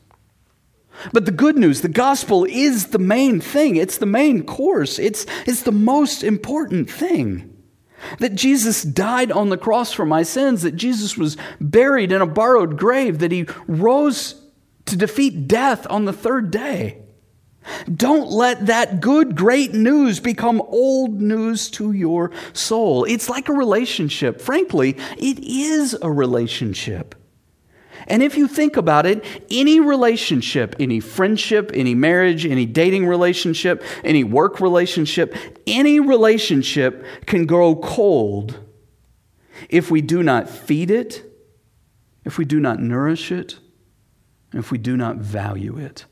But 1.12 1.26
the 1.26 1.32
good 1.32 1.58
news, 1.58 1.80
the 1.80 1.88
gospel 1.88 2.44
is 2.44 2.88
the 2.88 2.98
main 2.98 3.40
thing. 3.40 3.76
It's 3.76 3.98
the 3.98 4.06
main 4.06 4.44
course. 4.44 4.98
It's, 4.98 5.26
it's 5.46 5.62
the 5.62 5.72
most 5.72 6.22
important 6.22 6.90
thing. 6.90 7.50
That 8.18 8.34
Jesus 8.34 8.82
died 8.82 9.32
on 9.32 9.48
the 9.48 9.56
cross 9.56 9.92
for 9.92 10.04
my 10.04 10.22
sins, 10.22 10.62
that 10.62 10.76
Jesus 10.76 11.16
was 11.16 11.36
buried 11.60 12.12
in 12.12 12.20
a 12.20 12.26
borrowed 12.26 12.78
grave, 12.78 13.18
that 13.20 13.32
he 13.32 13.46
rose 13.66 14.40
to 14.86 14.96
defeat 14.96 15.48
death 15.48 15.86
on 15.88 16.04
the 16.04 16.12
third 16.12 16.50
day. 16.50 17.03
Don't 17.92 18.30
let 18.30 18.66
that 18.66 19.00
good, 19.00 19.36
great 19.36 19.74
news 19.74 20.20
become 20.20 20.60
old 20.62 21.20
news 21.20 21.70
to 21.70 21.92
your 21.92 22.30
soul. 22.52 23.04
It's 23.04 23.28
like 23.28 23.48
a 23.48 23.52
relationship. 23.52 24.40
Frankly, 24.40 24.96
it 25.16 25.38
is 25.40 25.96
a 26.00 26.10
relationship. 26.10 27.14
And 28.06 28.22
if 28.22 28.36
you 28.36 28.48
think 28.48 28.76
about 28.76 29.06
it, 29.06 29.24
any 29.50 29.80
relationship, 29.80 30.76
any 30.78 31.00
friendship, 31.00 31.70
any 31.72 31.94
marriage, 31.94 32.44
any 32.44 32.66
dating 32.66 33.06
relationship, 33.06 33.82
any 34.02 34.24
work 34.24 34.60
relationship, 34.60 35.34
any 35.66 36.00
relationship 36.00 37.04
can 37.26 37.46
grow 37.46 37.76
cold 37.76 38.60
if 39.68 39.90
we 39.90 40.02
do 40.02 40.22
not 40.22 40.50
feed 40.50 40.90
it, 40.90 41.24
if 42.24 42.36
we 42.36 42.44
do 42.44 42.60
not 42.60 42.80
nourish 42.80 43.32
it, 43.32 43.58
if 44.52 44.70
we 44.70 44.78
do 44.78 44.96
not 44.96 45.16
value 45.16 45.78
it. 45.78 46.04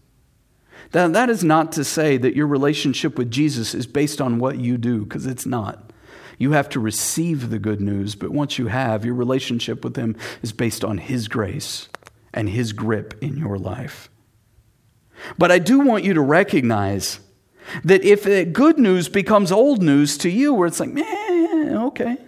Now, 0.94 1.08
that 1.08 1.30
is 1.30 1.42
not 1.42 1.72
to 1.72 1.84
say 1.84 2.18
that 2.18 2.36
your 2.36 2.46
relationship 2.46 3.16
with 3.16 3.30
Jesus 3.30 3.74
is 3.74 3.86
based 3.86 4.20
on 4.20 4.38
what 4.38 4.58
you 4.58 4.76
do, 4.76 5.04
because 5.04 5.26
it's 5.26 5.46
not. 5.46 5.90
You 6.38 6.52
have 6.52 6.68
to 6.70 6.80
receive 6.80 7.50
the 7.50 7.58
good 7.58 7.80
news, 7.80 8.14
but 8.14 8.30
once 8.30 8.58
you 8.58 8.66
have, 8.66 9.04
your 9.04 9.14
relationship 9.14 9.84
with 9.84 9.96
Him 9.96 10.16
is 10.42 10.52
based 10.52 10.84
on 10.84 10.98
His 10.98 11.28
grace 11.28 11.88
and 12.34 12.48
His 12.48 12.72
grip 12.72 13.14
in 13.22 13.36
your 13.36 13.58
life. 13.58 14.10
But 15.38 15.52
I 15.52 15.58
do 15.58 15.80
want 15.80 16.04
you 16.04 16.14
to 16.14 16.20
recognize 16.20 17.20
that 17.84 18.02
if 18.02 18.24
good 18.52 18.78
news 18.78 19.08
becomes 19.08 19.52
old 19.52 19.82
news 19.82 20.18
to 20.18 20.28
you, 20.28 20.52
where 20.52 20.66
it's 20.66 20.80
like, 20.80 20.90
man, 20.90 21.76
okay, 21.76 22.18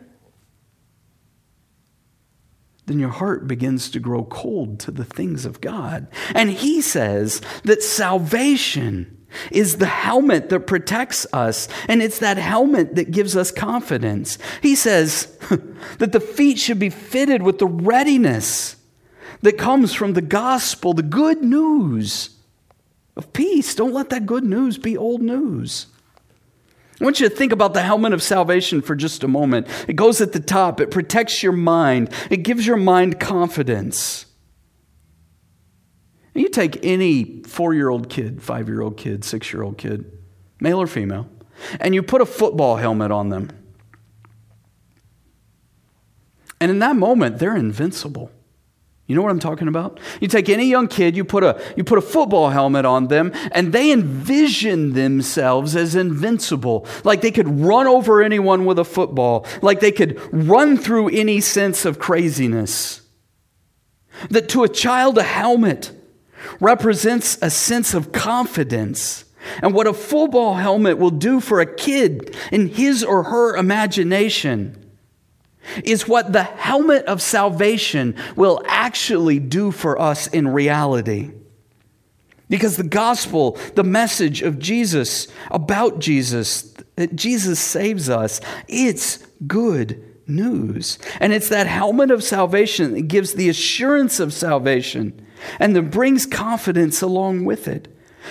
then 2.87 2.99
your 2.99 3.11
heart 3.11 3.47
begins 3.49 3.91
to 3.91 4.01
grow 4.01 4.25
cold 4.25 4.79
to 4.81 4.91
the 4.91 5.05
things 5.05 5.47
of 5.47 5.61
God. 5.61 6.07
And 6.35 6.51
He 6.51 6.81
says 6.81 7.41
that 7.65 7.83
salvation 7.83 9.27
is 9.51 9.77
the 9.77 9.87
helmet 9.87 10.49
that 10.51 10.61
protects 10.61 11.27
us, 11.33 11.69
and 11.89 12.03
it's 12.03 12.19
that 12.21 12.37
helmet 12.37 12.95
that 12.95 13.11
gives 13.11 13.37
us 13.37 13.51
confidence. 13.51 14.39
He 14.63 14.75
says 14.75 15.27
that 15.99 16.13
the 16.13 16.21
feet 16.21 16.59
should 16.59 16.79
be 16.79 16.91
fitted 16.91 17.43
with 17.43 17.59
the 17.59 17.67
readiness 17.67 18.77
that 19.43 19.59
comes 19.59 19.93
from 19.93 20.13
the 20.13 20.23
gospel, 20.23 20.95
the 20.95 21.03
good 21.03 21.43
news 21.43 22.31
of 23.17 23.33
peace. 23.33 23.75
Don't 23.75 23.93
let 23.93 24.11
that 24.11 24.27
good 24.27 24.45
news 24.45 24.79
be 24.79 24.97
old 24.97 25.23
news. 25.23 25.87
I 27.05 27.07
want 27.07 27.21
you 27.21 27.29
to 27.29 27.35
think 27.35 27.53
about 27.53 27.75
the 27.75 27.83
helmet 27.83 28.15
of 28.15 28.23
salvation 28.23 28.81
for 28.81 28.97
just 28.97 29.25
a 29.25 29.29
moment. 29.29 29.69
It 29.87 29.93
goes 29.93 30.23
at 30.23 30.33
the 30.33 30.41
top, 30.41 30.81
it 30.81 30.91
protects 30.91 31.43
your 31.43 31.53
mind, 31.53 32.11
it 32.31 32.39
gives 32.39 32.67
your 32.67 32.79
mind 32.79 33.21
confidence. 33.21 34.25
You 36.33 36.49
take 36.49 36.83
any 36.83 37.43
four 37.43 37.75
year 37.75 37.91
old 37.91 38.09
kid, 38.09 38.43
five 38.43 38.69
year 38.71 38.81
old 38.81 38.97
kid, 38.97 39.23
six 39.23 39.53
year 39.53 39.63
old 39.63 39.77
kid, 39.77 40.11
male 40.61 40.81
or 40.81 40.87
female, 40.87 41.29
and 41.79 41.95
you 41.95 42.03
put 42.03 42.23
a 42.23 42.27
football 42.27 42.77
helmet 42.77 43.11
on 43.11 43.29
them. 43.29 43.51
And 46.59 46.71
in 46.71 46.79
that 46.79 46.97
moment, 46.97 47.39
they're 47.39 47.55
invincible. 47.55 48.31
You 49.07 49.15
know 49.15 49.21
what 49.21 49.31
I'm 49.31 49.41
talking 49.41 49.69
about? 49.69 50.01
You 50.21 50.29
take 50.29 50.49
any 50.49 50.67
young 50.67 50.89
kid, 50.89 51.15
you 51.15 51.25
put 51.25 51.45
a 51.45 51.61
you 51.77 51.85
put 51.85 51.99
a 51.99 52.03
football 52.03 52.49
helmet 52.49 52.87
on 52.87 53.09
them, 53.09 53.33
and 53.53 53.73
they 53.73 53.93
envision 53.93 54.95
themselves 54.95 55.77
as 55.77 55.95
invincible, 55.95 56.87
like 57.05 57.21
they 57.21 57.31
could 57.31 57.61
run 57.61 57.87
over 57.87 58.23
anyone 58.23 58.65
with 58.65 58.79
a 58.79 58.85
football, 58.85 59.47
like 59.61 59.81
they 59.81 59.93
could 59.93 60.19
run 60.33 60.79
through 60.79 61.09
any 61.11 61.41
sense 61.41 61.85
of 61.85 61.99
craziness. 61.99 63.03
That 64.31 64.49
to 64.51 64.65
a 64.65 64.69
child 64.71 65.19
a 65.19 65.23
helmet 65.23 65.93
represents 66.59 67.37
a 67.43 67.51
sense 67.51 67.93
of 67.93 68.13
confidence. 68.13 69.25
And 69.61 69.75
what 69.75 69.87
a 69.87 69.93
football 69.93 70.55
helmet 70.55 70.97
will 70.97 71.11
do 71.11 71.41
for 71.41 71.61
a 71.61 71.75
kid 71.75 72.35
in 72.51 72.69
his 72.69 73.05
or 73.05 73.25
her 73.25 73.55
imagination 73.57 74.84
is 75.83 76.09
what 76.09 76.33
the 76.33 76.43
helmet 76.43 77.05
of 77.07 77.23
salvation 77.23 78.17
will 78.37 78.63
actually 78.67 79.39
do 79.39 79.71
for 79.71 80.01
us 80.01 80.27
in 80.29 80.49
reality. 80.49 81.33
Because 82.49 82.77
the 82.77 82.85
gospel, 82.85 83.59
the 83.75 83.85
message 83.85 84.43
of 84.43 84.59
Jesus, 84.59 85.29
about 85.51 85.99
Jesus, 85.99 86.75
that 86.97 87.17
Jesus 87.17 87.59
saves 87.59 88.11
us, 88.11 88.41
it's 88.69 89.19
good 89.47 90.03
news. 90.27 90.99
And 91.21 91.33
it's 91.33 91.49
that 91.49 91.67
helmet 91.67 92.11
of 92.11 92.23
salvation 92.23 92.95
that 92.95 93.09
gives 93.09 93.35
the 93.35 93.49
assurance 93.49 94.21
of 94.21 94.33
salvation 94.33 95.27
and 95.59 95.75
that 95.77 95.91
brings 95.91 96.27
confidence 96.27 97.03
along 97.03 97.45
with 97.45 97.69
it. 97.69 97.89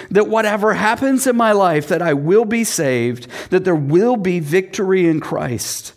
That 0.10 0.28
whatever 0.28 0.74
happens 0.74 1.28
in 1.28 1.36
my 1.36 1.52
life, 1.52 1.88
that 1.90 2.02
I 2.02 2.14
will 2.14 2.46
be 2.46 2.64
saved, 2.64 3.28
that 3.52 3.64
there 3.64 3.76
will 3.76 4.16
be 4.16 4.40
victory 4.40 5.08
in 5.08 5.20
Christ. 5.20 5.94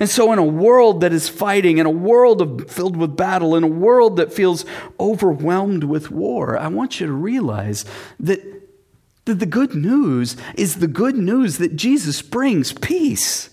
And 0.00 0.10
so, 0.10 0.32
in 0.32 0.38
a 0.38 0.44
world 0.44 1.00
that 1.00 1.12
is 1.12 1.28
fighting, 1.28 1.78
in 1.78 1.86
a 1.86 1.90
world 1.90 2.42
of, 2.42 2.70
filled 2.70 2.96
with 2.96 3.16
battle, 3.16 3.54
in 3.54 3.62
a 3.62 3.68
world 3.68 4.16
that 4.16 4.32
feels 4.32 4.64
overwhelmed 4.98 5.84
with 5.84 6.10
war, 6.10 6.58
I 6.58 6.68
want 6.68 7.00
you 7.00 7.06
to 7.06 7.12
realize 7.12 7.84
that, 8.18 8.40
that 9.24 9.38
the 9.38 9.46
good 9.46 9.74
news 9.74 10.36
is 10.56 10.76
the 10.76 10.88
good 10.88 11.16
news 11.16 11.58
that 11.58 11.76
Jesus 11.76 12.22
brings 12.22 12.72
peace. 12.72 13.50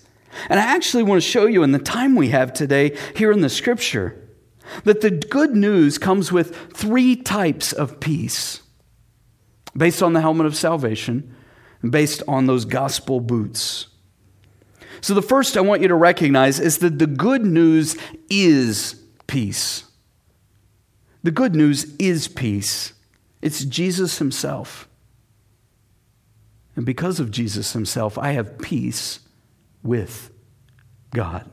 And 0.50 0.60
I 0.60 0.64
actually 0.64 1.02
want 1.02 1.22
to 1.22 1.28
show 1.28 1.46
you 1.46 1.62
in 1.62 1.72
the 1.72 1.78
time 1.78 2.14
we 2.14 2.28
have 2.28 2.52
today 2.52 2.96
here 3.14 3.32
in 3.32 3.40
the 3.40 3.48
scripture 3.48 4.22
that 4.84 5.00
the 5.00 5.10
good 5.10 5.54
news 5.54 5.96
comes 5.96 6.32
with 6.32 6.72
three 6.72 7.16
types 7.16 7.72
of 7.72 8.00
peace 8.00 8.62
based 9.76 10.02
on 10.02 10.12
the 10.12 10.20
helmet 10.20 10.46
of 10.46 10.56
salvation 10.56 11.34
based 11.88 12.22
on 12.26 12.46
those 12.46 12.64
gospel 12.64 13.20
boots. 13.20 13.86
So, 15.00 15.14
the 15.14 15.22
first 15.22 15.56
I 15.56 15.60
want 15.60 15.82
you 15.82 15.88
to 15.88 15.94
recognize 15.94 16.60
is 16.60 16.78
that 16.78 16.98
the 16.98 17.06
good 17.06 17.44
news 17.44 17.96
is 18.30 19.02
peace. 19.26 19.84
The 21.22 21.30
good 21.30 21.54
news 21.54 21.94
is 21.98 22.28
peace. 22.28 22.92
It's 23.42 23.64
Jesus 23.64 24.18
Himself. 24.18 24.88
And 26.76 26.86
because 26.86 27.20
of 27.20 27.30
Jesus 27.30 27.72
Himself, 27.72 28.18
I 28.18 28.32
have 28.32 28.58
peace 28.58 29.20
with 29.82 30.30
God. 31.12 31.50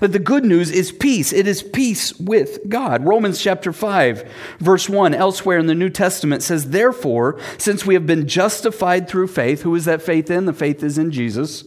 But 0.00 0.12
the 0.12 0.18
good 0.18 0.44
news 0.44 0.70
is 0.70 0.92
peace. 0.92 1.32
It 1.32 1.46
is 1.46 1.62
peace 1.62 2.14
with 2.18 2.68
God. 2.68 3.04
Romans 3.04 3.42
chapter 3.42 3.72
5, 3.72 4.30
verse 4.58 4.88
1, 4.88 5.14
elsewhere 5.14 5.58
in 5.58 5.66
the 5.66 5.74
New 5.74 5.90
Testament 5.90 6.42
says, 6.42 6.70
Therefore, 6.70 7.40
since 7.58 7.84
we 7.84 7.94
have 7.94 8.06
been 8.06 8.28
justified 8.28 9.08
through 9.08 9.26
faith, 9.28 9.62
who 9.62 9.74
is 9.74 9.84
that 9.86 10.02
faith 10.02 10.30
in? 10.30 10.46
The 10.46 10.52
faith 10.52 10.82
is 10.82 10.98
in 10.98 11.10
Jesus. 11.10 11.64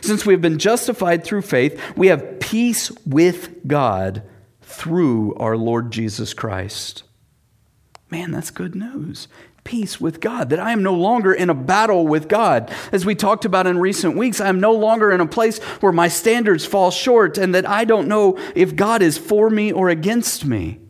Since 0.00 0.26
we 0.26 0.32
have 0.32 0.42
been 0.42 0.58
justified 0.58 1.24
through 1.24 1.42
faith, 1.42 1.80
we 1.96 2.08
have 2.08 2.40
peace 2.40 2.90
with 3.06 3.66
God 3.66 4.22
through 4.62 5.34
our 5.36 5.56
Lord 5.56 5.90
Jesus 5.90 6.34
Christ. 6.34 7.02
Man, 8.10 8.30
that's 8.30 8.50
good 8.50 8.74
news 8.74 9.28
peace 9.64 9.98
with 10.00 10.20
God, 10.20 10.50
that 10.50 10.60
I 10.60 10.72
am 10.72 10.82
no 10.82 10.94
longer 10.94 11.32
in 11.32 11.50
a 11.50 11.54
battle 11.54 12.06
with 12.06 12.28
God. 12.28 12.70
As 12.92 13.04
we 13.04 13.14
talked 13.14 13.44
about 13.44 13.66
in 13.66 13.78
recent 13.78 14.16
weeks, 14.16 14.40
I 14.40 14.48
am 14.48 14.60
no 14.60 14.72
longer 14.72 15.10
in 15.10 15.20
a 15.20 15.26
place 15.26 15.58
where 15.80 15.92
my 15.92 16.08
standards 16.08 16.66
fall 16.66 16.90
short 16.90 17.38
and 17.38 17.54
that 17.54 17.68
I 17.68 17.84
don't 17.84 18.06
know 18.06 18.38
if 18.54 18.76
God 18.76 19.02
is 19.02 19.18
for 19.18 19.50
me 19.50 19.72
or 19.72 19.88
against 19.88 20.44
me. 20.44 20.80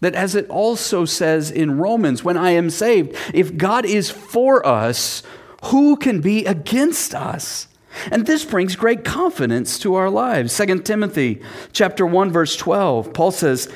That, 0.00 0.14
as 0.14 0.34
it 0.34 0.48
also 0.48 1.04
says 1.04 1.50
in 1.50 1.78
Romans, 1.78 2.24
when 2.24 2.36
I 2.36 2.52
am 2.52 2.70
saved, 2.70 3.16
if 3.32 3.56
God 3.56 3.84
is 3.84 4.10
for 4.10 4.66
us, 4.66 5.22
who 5.64 5.96
can 5.96 6.20
be 6.20 6.44
against 6.44 7.14
us? 7.14 7.68
And 8.10 8.26
this 8.26 8.44
brings 8.44 8.74
great 8.74 9.04
confidence 9.04 9.78
to 9.80 9.94
our 9.94 10.08
lives. 10.08 10.56
2 10.56 10.80
Timothy 10.80 11.42
chapter 11.72 12.06
1 12.06 12.30
verse 12.30 12.56
12. 12.56 13.12
Paul 13.12 13.30
says, 13.30 13.68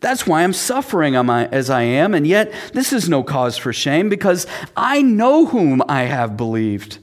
that's 0.00 0.26
why 0.26 0.42
I'm 0.42 0.54
suffering 0.54 1.14
as 1.14 1.68
I 1.68 1.82
am, 1.82 2.14
and 2.14 2.26
yet 2.26 2.52
this 2.72 2.92
is 2.92 3.08
no 3.08 3.22
cause 3.22 3.58
for 3.58 3.72
shame 3.72 4.08
because 4.08 4.46
I 4.74 5.02
know 5.02 5.46
whom 5.46 5.82
I 5.88 6.04
have 6.04 6.38
believed. 6.38 6.98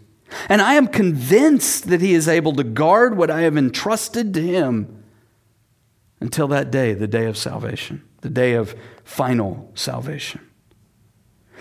And 0.49 0.61
I 0.61 0.73
am 0.73 0.87
convinced 0.87 1.89
that 1.89 2.01
he 2.01 2.13
is 2.13 2.27
able 2.27 2.53
to 2.53 2.63
guard 2.63 3.15
what 3.15 3.29
I 3.29 3.41
have 3.41 3.55
entrusted 3.55 4.33
to 4.33 4.41
him 4.41 5.03
until 6.19 6.47
that 6.49 6.71
day, 6.71 6.93
the 6.93 7.07
day 7.07 7.25
of 7.25 7.37
salvation, 7.37 8.03
the 8.21 8.29
day 8.29 8.53
of 8.53 8.75
final 9.03 9.71
salvation. 9.75 10.46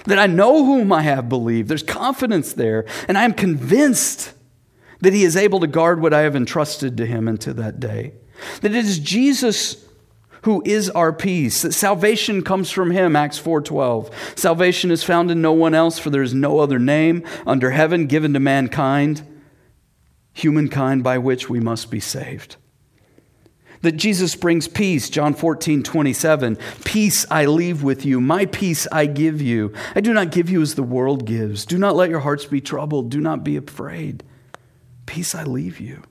That 0.06 0.18
I 0.18 0.26
know 0.26 0.64
whom 0.64 0.92
I 0.92 1.02
have 1.02 1.28
believed. 1.28 1.68
There's 1.68 1.82
confidence 1.82 2.52
there. 2.52 2.84
And 3.08 3.18
I 3.18 3.24
am 3.24 3.32
convinced 3.32 4.32
that 5.00 5.12
he 5.12 5.24
is 5.24 5.36
able 5.36 5.60
to 5.60 5.66
guard 5.66 6.00
what 6.00 6.14
I 6.14 6.20
have 6.20 6.36
entrusted 6.36 6.96
to 6.96 7.06
him 7.06 7.28
until 7.28 7.54
that 7.54 7.80
day. 7.80 8.14
That 8.60 8.72
it 8.72 8.84
is 8.84 8.98
Jesus 8.98 9.84
who 10.42 10.62
is 10.64 10.88
our 10.90 11.12
peace. 11.12 11.62
That 11.62 11.72
salvation 11.72 12.42
comes 12.42 12.70
from 12.70 12.92
him, 12.92 13.16
Acts 13.16 13.38
4:12. 13.38 14.10
Salvation 14.36 14.92
is 14.92 15.02
found 15.02 15.30
in 15.30 15.42
no 15.42 15.52
one 15.52 15.74
else, 15.74 15.98
for 15.98 16.10
there 16.10 16.22
is 16.22 16.34
no 16.34 16.60
other 16.60 16.78
name 16.78 17.24
under 17.46 17.72
heaven 17.72 18.06
given 18.06 18.32
to 18.32 18.38
mankind, 18.38 19.22
humankind 20.32 21.02
by 21.02 21.18
which 21.18 21.50
we 21.50 21.58
must 21.58 21.90
be 21.90 21.98
saved. 21.98 22.56
That 23.86 23.92
Jesus 23.92 24.34
brings 24.34 24.66
peace, 24.66 25.08
John 25.08 25.32
14, 25.32 25.84
27. 25.84 26.56
Peace 26.84 27.24
I 27.30 27.44
leave 27.46 27.84
with 27.84 28.04
you, 28.04 28.20
my 28.20 28.46
peace 28.46 28.88
I 28.90 29.06
give 29.06 29.40
you. 29.40 29.72
I 29.94 30.00
do 30.00 30.12
not 30.12 30.32
give 30.32 30.50
you 30.50 30.60
as 30.60 30.74
the 30.74 30.82
world 30.82 31.24
gives. 31.24 31.64
Do 31.64 31.78
not 31.78 31.94
let 31.94 32.10
your 32.10 32.18
hearts 32.18 32.46
be 32.46 32.60
troubled, 32.60 33.10
do 33.10 33.20
not 33.20 33.44
be 33.44 33.56
afraid. 33.56 34.24
Peace 35.06 35.36
I 35.36 35.44
leave 35.44 35.78
you 35.78 36.02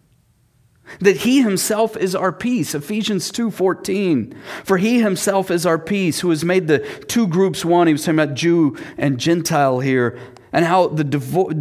that 1.00 1.18
he 1.18 1.42
himself 1.42 1.98
is 1.98 2.14
our 2.14 2.32
peace 2.32 2.76
ephesians 2.76 3.32
2.14 3.32 4.36
for 4.64 4.78
he 4.78 5.02
himself 5.02 5.50
is 5.50 5.66
our 5.66 5.80
peace 5.80 6.20
who 6.20 6.30
has 6.30 6.46
made 6.46 6.68
the 6.68 6.80
two 7.08 7.28
groups 7.28 7.66
one 7.66 7.88
he 7.88 7.94
was 7.94 8.04
talking 8.04 8.20
about 8.20 8.36
jew 8.36 8.78
and 8.98 9.18
gentile 9.18 9.80
here 9.80 10.18
and 10.56 10.64
how 10.64 10.88
the, 10.88 11.04
devo- 11.04 11.52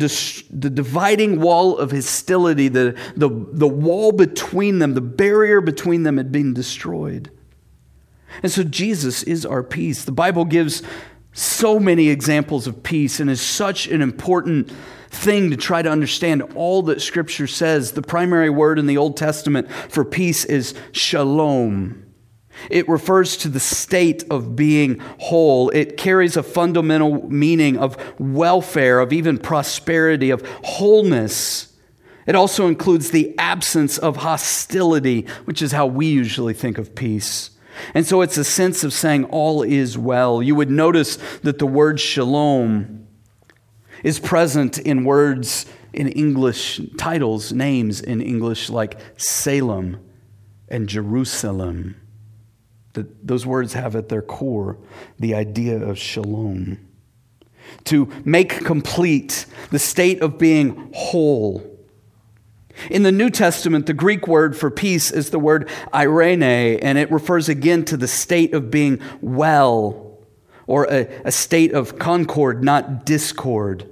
the 0.50 0.70
dividing 0.70 1.40
wall 1.40 1.76
of 1.76 1.90
hostility 1.90 2.68
the, 2.68 2.96
the, 3.16 3.28
the 3.28 3.66
wall 3.66 4.12
between 4.12 4.78
them 4.78 4.94
the 4.94 5.00
barrier 5.00 5.60
between 5.60 6.04
them 6.04 6.16
had 6.16 6.30
been 6.30 6.54
destroyed 6.54 7.30
and 8.42 8.52
so 8.52 8.62
jesus 8.62 9.24
is 9.24 9.44
our 9.44 9.64
peace 9.64 10.04
the 10.04 10.12
bible 10.12 10.44
gives 10.44 10.82
so 11.32 11.80
many 11.80 12.08
examples 12.08 12.68
of 12.68 12.84
peace 12.84 13.18
and 13.18 13.28
is 13.28 13.40
such 13.40 13.88
an 13.88 14.00
important 14.00 14.70
thing 15.10 15.50
to 15.50 15.56
try 15.56 15.82
to 15.82 15.90
understand 15.90 16.42
all 16.54 16.82
that 16.82 17.00
Scripture 17.00 17.48
says. 17.48 17.92
The 17.92 18.02
primary 18.02 18.50
word 18.50 18.78
in 18.78 18.86
the 18.86 18.96
Old 18.96 19.16
Testament 19.16 19.70
for 19.88 20.04
peace 20.04 20.44
is 20.44 20.74
shalom. 20.92 22.03
It 22.70 22.88
refers 22.88 23.36
to 23.38 23.48
the 23.48 23.60
state 23.60 24.24
of 24.30 24.56
being 24.56 24.98
whole. 25.18 25.70
It 25.70 25.96
carries 25.96 26.36
a 26.36 26.42
fundamental 26.42 27.28
meaning 27.28 27.76
of 27.78 27.96
welfare, 28.18 29.00
of 29.00 29.12
even 29.12 29.38
prosperity, 29.38 30.30
of 30.30 30.46
wholeness. 30.64 31.72
It 32.26 32.34
also 32.34 32.66
includes 32.68 33.10
the 33.10 33.36
absence 33.38 33.98
of 33.98 34.18
hostility, 34.18 35.26
which 35.44 35.60
is 35.60 35.72
how 35.72 35.86
we 35.86 36.06
usually 36.06 36.54
think 36.54 36.78
of 36.78 36.94
peace. 36.94 37.50
And 37.92 38.06
so 38.06 38.22
it's 38.22 38.38
a 38.38 38.44
sense 38.44 38.84
of 38.84 38.92
saying 38.92 39.24
all 39.24 39.62
is 39.62 39.98
well. 39.98 40.42
You 40.42 40.54
would 40.54 40.70
notice 40.70 41.16
that 41.42 41.58
the 41.58 41.66
word 41.66 42.00
shalom 42.00 43.06
is 44.02 44.18
present 44.18 44.78
in 44.78 45.04
words 45.04 45.66
in 45.92 46.08
English, 46.08 46.80
titles, 46.96 47.52
names 47.52 48.00
in 48.00 48.20
English 48.20 48.70
like 48.70 48.98
Salem 49.16 50.00
and 50.68 50.88
Jerusalem. 50.88 51.96
That 52.94 53.26
those 53.26 53.46
words 53.46 53.74
have 53.74 53.94
at 53.94 54.08
their 54.08 54.22
core 54.22 54.78
the 55.18 55.34
idea 55.34 55.80
of 55.80 55.98
shalom. 55.98 56.78
To 57.84 58.10
make 58.24 58.64
complete 58.64 59.46
the 59.70 59.78
state 59.78 60.20
of 60.22 60.38
being 60.38 60.90
whole. 60.94 61.70
In 62.90 63.04
the 63.04 63.12
New 63.12 63.30
Testament, 63.30 63.86
the 63.86 63.94
Greek 63.94 64.26
word 64.26 64.56
for 64.56 64.70
peace 64.70 65.10
is 65.10 65.30
the 65.30 65.38
word 65.38 65.68
eirene, 65.92 66.78
and 66.82 66.98
it 66.98 67.10
refers 67.10 67.48
again 67.48 67.84
to 67.84 67.96
the 67.96 68.08
state 68.08 68.52
of 68.52 68.70
being 68.70 69.00
well, 69.20 70.18
or 70.66 70.86
a, 70.90 71.08
a 71.24 71.32
state 71.32 71.72
of 71.72 71.98
concord, 71.98 72.64
not 72.64 73.06
discord 73.06 73.88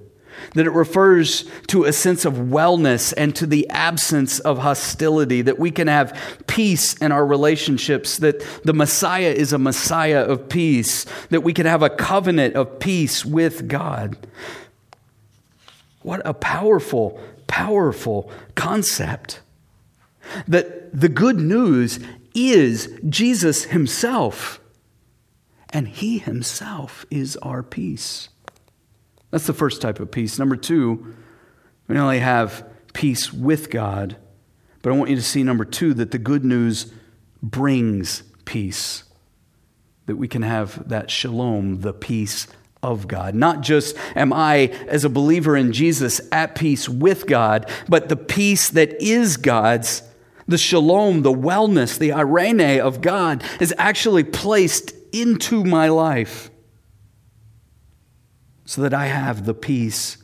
that 0.55 0.67
it 0.67 0.71
refers 0.71 1.45
to 1.69 1.85
a 1.85 1.93
sense 1.93 2.25
of 2.25 2.35
wellness 2.35 3.13
and 3.17 3.35
to 3.37 3.47
the 3.47 3.69
absence 3.71 4.39
of 4.41 4.59
hostility, 4.59 5.43
that 5.43 5.59
we 5.59 5.71
can 5.71 5.89
have 5.89 6.19
peace 6.47 6.95
in 6.95 7.13
our 7.13 7.27
relationships, 7.27 8.19
that 8.19 8.41
the 8.65 8.75
Messiah 8.75 9.33
is 9.33 9.53
a 9.53 9.59
Messiah 9.59 10.23
of 10.23 10.49
peace, 10.49 11.07
that 11.31 11.43
we 11.43 11.53
can 11.53 11.67
have 11.67 11.83
a 11.83 11.91
covenant 11.91 12.55
of 12.55 12.79
peace 12.79 13.25
with 13.25 13.69
God. 13.69 14.17
What 16.03 16.21
a 16.25 16.35
powerful, 16.35 17.21
powerful 17.47 18.31
concept. 18.55 19.41
That 20.49 20.99
the 20.99 21.09
good 21.09 21.39
news 21.39 22.01
is 22.35 22.99
Jesus 23.09 23.65
Himself, 23.65 24.61
and 25.71 25.89
He 25.89 26.19
Himself 26.19 27.07
is 27.11 27.37
our 27.39 27.63
peace. 27.63 28.29
That's 29.33 29.47
the 29.47 29.55
first 29.55 29.81
type 29.81 29.99
of 29.99 30.11
peace. 30.11 30.39
Number 30.39 30.57
two, 30.57 31.15
we 31.89 31.97
not 31.97 32.05
only 32.05 32.21
have 32.21 32.69
peace 32.93 33.33
with 33.33 33.71
God, 33.71 34.17
but 34.83 34.93
I 34.93 34.97
want 34.97 35.11
you 35.11 35.17
to 35.17 35.23
see, 35.23 35.43
number 35.43 35.65
two, 35.65 35.95
that 35.95 36.11
the 36.11 36.19
good 36.19 36.45
news 36.45 36.93
brings 37.43 38.23
peace. 38.45 39.05
That 40.07 40.17
we 40.17 40.29
can 40.29 40.43
have 40.43 40.89
that 40.91 41.11
shalom, 41.11 41.81
the 41.81 41.95
peace 41.95 42.47
of 42.83 43.09
God. 43.09 43.35
Not 43.35 43.63
just 43.63 43.97
am 44.15 44.35
I, 44.35 44.67
as 44.87 45.05
a 45.05 45.09
believer 45.09 45.57
in 45.57 45.73
Jesus, 45.73 46.21
at 46.31 46.55
peace 46.55 46.87
with 46.87 47.27
God, 47.27 47.71
but 47.89 48.11
the 48.11 48.17
peace 48.17 48.69
that 48.69 49.01
is 49.01 49.39
God's, 49.39 50.03
the 50.47 50.59
shalom, 50.59 51.23
the 51.23 51.33
wellness, 51.33 51.97
the 51.97 52.11
eirene 52.11 52.81
of 52.81 53.01
God 53.01 53.43
is 53.61 53.75
actually 53.79 54.25
placed 54.25 54.93
into 55.13 55.65
my 55.65 55.89
life 55.89 56.51
so 58.65 58.83
that 58.83 58.95
I 58.95 59.07
have 59.07 59.45
the 59.45 59.55
peace 59.55 60.19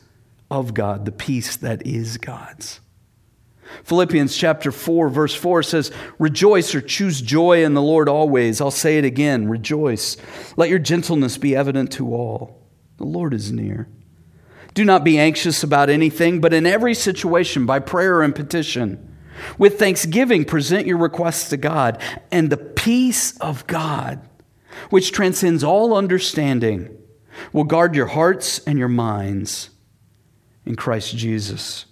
of 0.49 0.73
God, 0.73 1.05
the 1.05 1.11
peace 1.11 1.55
that 1.57 1.85
is 1.85 2.17
God's. 2.17 2.79
Philippians 3.83 4.35
chapter 4.35 4.71
4, 4.71 5.09
verse 5.09 5.35
4 5.35 5.63
says, 5.63 5.91
Rejoice 6.17 6.73
or 6.73 6.81
choose 6.81 7.21
joy 7.21 7.63
in 7.63 7.73
the 7.73 7.81
Lord 7.81 8.09
always. 8.09 8.61
I'll 8.61 8.71
say 8.71 8.97
it 8.97 9.05
again 9.05 9.47
rejoice. 9.47 10.17
Let 10.57 10.69
your 10.69 10.79
gentleness 10.79 11.37
be 11.37 11.55
evident 11.55 11.91
to 11.93 12.13
all. 12.13 12.67
The 12.97 13.05
Lord 13.05 13.33
is 13.33 13.51
near. 13.51 13.87
Do 14.73 14.85
not 14.85 15.03
be 15.03 15.17
anxious 15.17 15.63
about 15.63 15.89
anything, 15.89 16.41
but 16.41 16.53
in 16.53 16.65
every 16.65 16.93
situation, 16.93 17.65
by 17.65 17.79
prayer 17.79 18.21
and 18.21 18.35
petition, 18.35 19.05
with 19.57 19.79
thanksgiving, 19.79 20.45
present 20.45 20.85
your 20.85 20.97
requests 20.97 21.49
to 21.49 21.57
God, 21.57 22.01
and 22.31 22.49
the 22.49 22.57
peace 22.57 23.37
of 23.37 23.65
God, 23.67 24.27
which 24.89 25.11
transcends 25.11 25.63
all 25.63 25.95
understanding, 25.95 26.95
will 27.53 27.63
guard 27.63 27.95
your 27.95 28.07
hearts 28.07 28.59
and 28.59 28.79
your 28.79 28.87
minds 28.87 29.69
in 30.65 30.75
Christ 30.75 31.15
Jesus. 31.15 31.85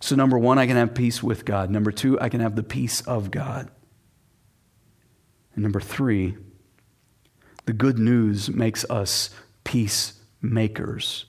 So, 0.00 0.14
number 0.14 0.38
one, 0.38 0.58
I 0.58 0.66
can 0.66 0.76
have 0.76 0.94
peace 0.94 1.22
with 1.22 1.44
God. 1.44 1.70
Number 1.70 1.90
two, 1.90 2.20
I 2.20 2.28
can 2.28 2.40
have 2.40 2.56
the 2.56 2.62
peace 2.62 3.00
of 3.02 3.30
God. 3.30 3.70
And 5.54 5.62
number 5.62 5.80
three, 5.80 6.36
the 7.64 7.72
good 7.72 7.98
news 7.98 8.48
makes 8.48 8.84
us 8.90 9.30
peacemakers. 9.64 11.26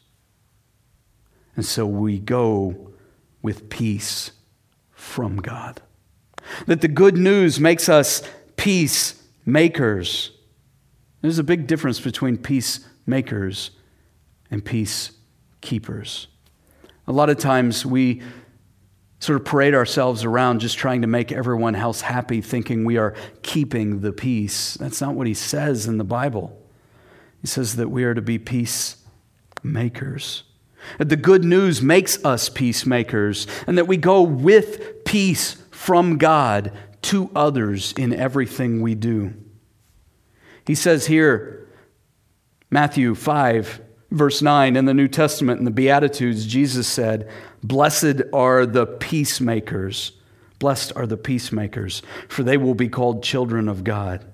And 1.56 1.66
so 1.66 1.88
we 1.88 2.20
go 2.20 2.92
with 3.42 3.70
peace 3.70 4.32
from 4.92 5.38
God. 5.38 5.82
That 6.68 6.82
the 6.82 6.88
good 6.88 7.18
news 7.18 7.60
makes 7.60 7.90
us 7.90 8.22
peacemakers. 8.56 10.32
There's 11.22 11.40
a 11.40 11.44
big 11.44 11.66
difference 11.66 12.00
between 12.00 12.38
peacemakers 13.08 13.72
and 14.52 14.66
peacekeepers. 14.66 16.28
A 17.08 17.14
lot 17.14 17.30
of 17.30 17.38
times 17.38 17.86
we 17.86 18.22
sort 19.20 19.40
of 19.40 19.46
parade 19.46 19.74
ourselves 19.74 20.26
around 20.26 20.60
just 20.60 20.78
trying 20.78 21.02
to 21.02 21.08
make 21.08 21.32
everyone 21.32 21.74
else 21.74 22.02
happy, 22.02 22.42
thinking 22.42 22.84
we 22.84 22.98
are 22.98 23.16
keeping 23.44 24.02
the 24.02 24.12
peace. 24.12 24.74
That's 24.74 25.00
not 25.00 25.16
what 25.16 25.26
he 25.26 25.34
says 25.34 25.88
in 25.88 25.98
the 25.98 26.04
Bible. 26.04 26.62
He 27.40 27.48
says 27.48 27.78
that 27.78 27.90
we 27.90 28.04
are 28.04 28.14
to 28.14 28.22
be 28.22 28.38
peacemakers. 28.38 30.44
That 30.98 31.08
the 31.08 31.16
good 31.16 31.46
news 31.46 31.82
makes 31.82 32.24
us 32.26 32.50
peacemakers, 32.50 33.48
and 33.68 33.78
that 33.78 33.88
we 33.88 33.96
go 33.96 34.22
with 34.22 35.06
peace 35.06 35.64
from 35.72 36.18
God 36.18 36.74
to 37.04 37.32
others 37.34 37.94
in 37.94 38.12
everything 38.12 38.82
we 38.82 38.96
do. 38.96 39.34
He 40.66 40.76
says 40.76 41.08
here, 41.08 41.67
Matthew 42.70 43.16
5, 43.16 43.82
verse 44.12 44.42
9, 44.42 44.76
in 44.76 44.86
the 44.86 44.94
New 44.94 45.08
Testament, 45.08 45.60
in 45.60 45.66
the 45.66 45.72
Beatitudes, 45.72 46.46
Jesus 46.46 46.86
said, 46.86 47.30
Blessed 47.64 48.24
are 48.34 48.66
the 48.66 48.86
peacemakers. 48.86 50.12
Blessed 50.60 50.92
are 50.96 51.08
the 51.08 51.18
peacemakers, 51.18 52.02
for 52.28 52.44
they 52.44 52.58
will 52.58 52.76
be 52.76 52.90
called 52.90 53.24
children 53.24 53.70
of 53.70 53.86
God. 53.86 54.26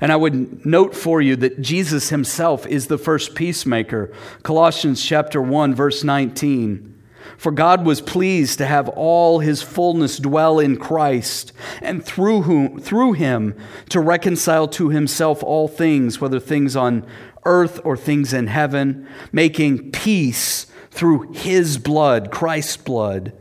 And 0.00 0.10
I 0.10 0.16
would 0.16 0.64
note 0.64 0.94
for 0.94 1.20
you 1.20 1.36
that 1.36 1.60
Jesus 1.60 2.08
himself 2.08 2.66
is 2.66 2.86
the 2.86 2.96
first 2.96 3.34
peacemaker. 3.34 4.10
Colossians 4.42 5.04
chapter 5.04 5.42
1 5.42 5.74
verse 5.74 6.02
19. 6.02 6.94
For 7.36 7.52
God 7.52 7.84
was 7.84 8.00
pleased 8.00 8.58
to 8.58 8.66
have 8.66 8.88
all 8.88 9.40
his 9.40 9.60
fullness 9.60 10.18
dwell 10.18 10.58
in 10.58 10.76
Christ, 10.78 11.52
and 11.82 12.02
through 12.02 12.42
whom 12.42 12.80
through 12.80 13.12
him 13.12 13.54
to 13.90 14.00
reconcile 14.00 14.68
to 14.68 14.88
himself 14.88 15.42
all 15.42 15.68
things, 15.68 16.20
whether 16.20 16.40
things 16.40 16.76
on 16.76 17.04
earth 17.46 17.80
or 17.84 17.96
things 17.96 18.32
in 18.34 18.48
heaven, 18.48 19.08
making 19.32 19.90
peace 19.92 20.66
through 20.90 21.32
his 21.32 21.78
blood, 21.78 22.30
Christ's 22.30 22.76
blood, 22.76 23.32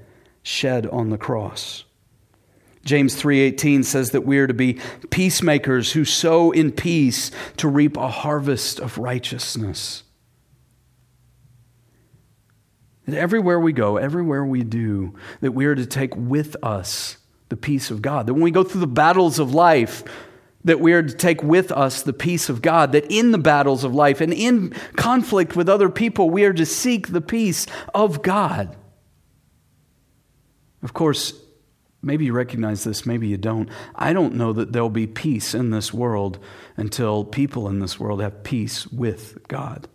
shed 0.43 0.85
on 0.87 1.09
the 1.09 1.17
cross. 1.17 1.83
James 2.85 3.15
3:18 3.15 3.83
says 3.83 4.11
that 4.11 4.25
we 4.25 4.37
are 4.37 4.45
to 4.45 4.53
be 4.53 4.79
peacemakers 5.09 5.93
who 5.93 6.05
sow 6.05 6.51
in 6.51 6.71
peace 6.71 7.31
to 7.57 7.67
reap 7.67 7.97
a 7.97 8.07
harvest 8.07 8.79
of 8.79 8.99
righteousness. 8.99 10.03
That 13.07 13.17
everywhere 13.17 13.59
we 13.59 13.73
go, 13.73 13.97
everywhere 13.97 14.45
we 14.45 14.63
do, 14.63 15.15
that 15.41 15.53
we 15.53 15.65
are 15.65 15.75
to 15.75 15.85
take 15.85 16.15
with 16.15 16.55
us 16.61 17.17
the 17.49 17.57
peace 17.57 17.89
of 17.89 18.01
God. 18.01 18.27
That 18.27 18.33
when 18.33 18.43
we 18.43 18.51
go 18.51 18.63
through 18.63 18.81
the 18.81 18.87
battles 18.87 19.39
of 19.39 19.53
life, 19.53 20.03
that 20.65 20.79
we 20.79 20.93
are 20.93 21.03
to 21.03 21.13
take 21.13 21.41
with 21.41 21.71
us 21.71 22.01
the 22.01 22.13
peace 22.13 22.49
of 22.49 22.61
God, 22.61 22.91
that 22.91 23.05
in 23.09 23.31
the 23.31 23.37
battles 23.37 23.83
of 23.83 23.95
life 23.95 24.19
and 24.19 24.33
in 24.33 24.71
conflict 24.95 25.55
with 25.55 25.69
other 25.69 25.89
people, 25.89 26.29
we 26.29 26.43
are 26.43 26.53
to 26.53 26.65
seek 26.65 27.07
the 27.07 27.21
peace 27.21 27.65
of 27.93 28.21
God. 28.21 28.75
Of 30.83 30.93
course, 30.93 31.33
Maybe 32.05 32.25
you 32.25 32.33
recognize 32.33 32.83
this, 32.83 33.07
maybe 33.07 33.27
you 33.27 33.37
don't. 33.37 33.67
I 33.95 34.13
don't 34.13 34.35
know 34.35 34.53
that 34.53 34.71
there'll 34.71 34.91
be 34.91 35.07
peace 35.07 35.55
in 35.55 35.71
this 35.71 35.91
world 35.91 36.37
until 36.77 37.25
people 37.25 37.67
in 37.67 37.79
this 37.79 37.99
world 37.99 38.21
have 38.21 38.43
peace 38.43 38.85
with 38.85 39.39
God. 39.47 39.87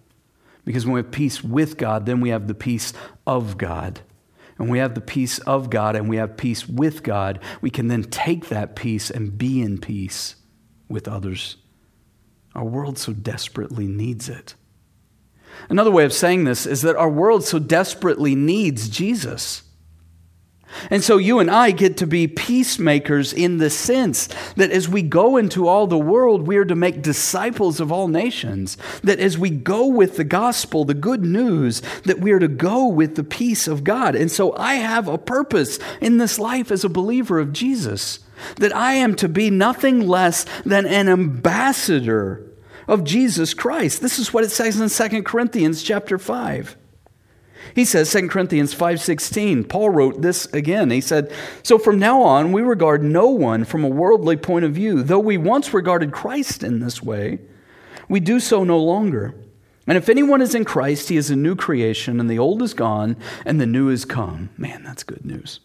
Because 0.64 0.84
when 0.84 0.94
we 0.94 1.02
have 1.02 1.12
peace 1.12 1.44
with 1.44 1.76
God, 1.76 2.06
then 2.06 2.20
we 2.20 2.30
have 2.30 2.48
the 2.48 2.54
peace 2.54 2.92
of 3.28 3.56
God. 3.58 4.00
And 4.58 4.68
we 4.68 4.80
have 4.80 4.96
the 4.96 5.00
peace 5.00 5.38
of 5.38 5.70
God 5.70 5.94
and 5.94 6.08
we 6.08 6.16
have 6.16 6.36
peace 6.36 6.68
with 6.68 7.04
God, 7.04 7.38
we 7.60 7.70
can 7.70 7.86
then 7.86 8.02
take 8.02 8.48
that 8.48 8.74
peace 8.74 9.08
and 9.08 9.38
be 9.38 9.62
in 9.62 9.78
peace 9.78 10.34
with 10.90 11.08
others. 11.08 11.56
Our 12.54 12.64
world 12.64 12.98
so 12.98 13.12
desperately 13.12 13.86
needs 13.86 14.28
it. 14.28 14.54
Another 15.68 15.90
way 15.90 16.04
of 16.04 16.12
saying 16.12 16.44
this 16.44 16.66
is 16.66 16.82
that 16.82 16.96
our 16.96 17.10
world 17.10 17.44
so 17.44 17.58
desperately 17.58 18.34
needs 18.34 18.88
Jesus. 18.88 19.62
And 20.88 21.02
so 21.02 21.16
you 21.16 21.40
and 21.40 21.50
I 21.50 21.72
get 21.72 21.96
to 21.98 22.06
be 22.06 22.28
peacemakers 22.28 23.32
in 23.32 23.58
the 23.58 23.70
sense 23.70 24.28
that 24.54 24.70
as 24.70 24.88
we 24.88 25.02
go 25.02 25.36
into 25.36 25.66
all 25.66 25.86
the 25.86 25.98
world, 25.98 26.46
we 26.46 26.56
are 26.56 26.64
to 26.64 26.76
make 26.76 27.02
disciples 27.02 27.80
of 27.80 27.90
all 27.90 28.06
nations. 28.06 28.76
That 29.02 29.18
as 29.18 29.36
we 29.36 29.50
go 29.50 29.86
with 29.86 30.16
the 30.16 30.24
gospel, 30.24 30.84
the 30.84 30.94
good 30.94 31.24
news, 31.24 31.82
that 32.04 32.20
we 32.20 32.30
are 32.30 32.38
to 32.38 32.48
go 32.48 32.86
with 32.86 33.16
the 33.16 33.24
peace 33.24 33.66
of 33.66 33.84
God. 33.84 34.14
And 34.14 34.30
so 34.30 34.56
I 34.56 34.74
have 34.74 35.08
a 35.08 35.18
purpose 35.18 35.78
in 36.00 36.18
this 36.18 36.38
life 36.38 36.70
as 36.70 36.84
a 36.84 36.88
believer 36.88 37.40
of 37.40 37.52
Jesus. 37.52 38.20
That 38.56 38.74
I 38.74 38.94
am 38.94 39.14
to 39.16 39.28
be 39.28 39.50
nothing 39.50 40.06
less 40.06 40.44
than 40.64 40.86
an 40.86 41.08
ambassador 41.08 42.46
of 42.88 43.04
Jesus 43.04 43.54
Christ. 43.54 44.02
This 44.02 44.18
is 44.18 44.32
what 44.32 44.44
it 44.44 44.50
says 44.50 44.80
in 44.80 44.88
2 44.88 45.22
Corinthians 45.22 45.82
chapter 45.82 46.18
5. 46.18 46.76
He 47.74 47.84
says 47.84 48.10
2 48.10 48.28
Corinthians 48.28 48.74
5:16. 48.74 49.64
Paul 49.64 49.90
wrote 49.90 50.22
this 50.22 50.46
again. 50.46 50.90
He 50.90 51.00
said, 51.00 51.30
"So 51.62 51.78
from 51.78 51.98
now 51.98 52.20
on 52.22 52.52
we 52.52 52.62
regard 52.62 53.04
no 53.04 53.28
one 53.28 53.64
from 53.64 53.84
a 53.84 53.88
worldly 53.88 54.36
point 54.36 54.64
of 54.64 54.72
view, 54.72 55.02
though 55.02 55.20
we 55.20 55.36
once 55.36 55.72
regarded 55.72 56.10
Christ 56.10 56.64
in 56.64 56.80
this 56.80 57.02
way, 57.02 57.38
we 58.08 58.18
do 58.18 58.40
so 58.40 58.64
no 58.64 58.78
longer. 58.78 59.34
And 59.86 59.96
if 59.96 60.08
anyone 60.08 60.42
is 60.42 60.54
in 60.54 60.64
Christ, 60.64 61.10
he 61.10 61.16
is 61.16 61.30
a 61.30 61.36
new 61.36 61.54
creation, 61.54 62.18
and 62.18 62.28
the 62.28 62.38
old 62.38 62.62
is 62.62 62.74
gone 62.74 63.16
and 63.46 63.60
the 63.60 63.66
new 63.66 63.88
is 63.88 64.04
come." 64.04 64.48
Man, 64.56 64.82
that's 64.84 65.04
good 65.04 65.24
news. 65.24 65.60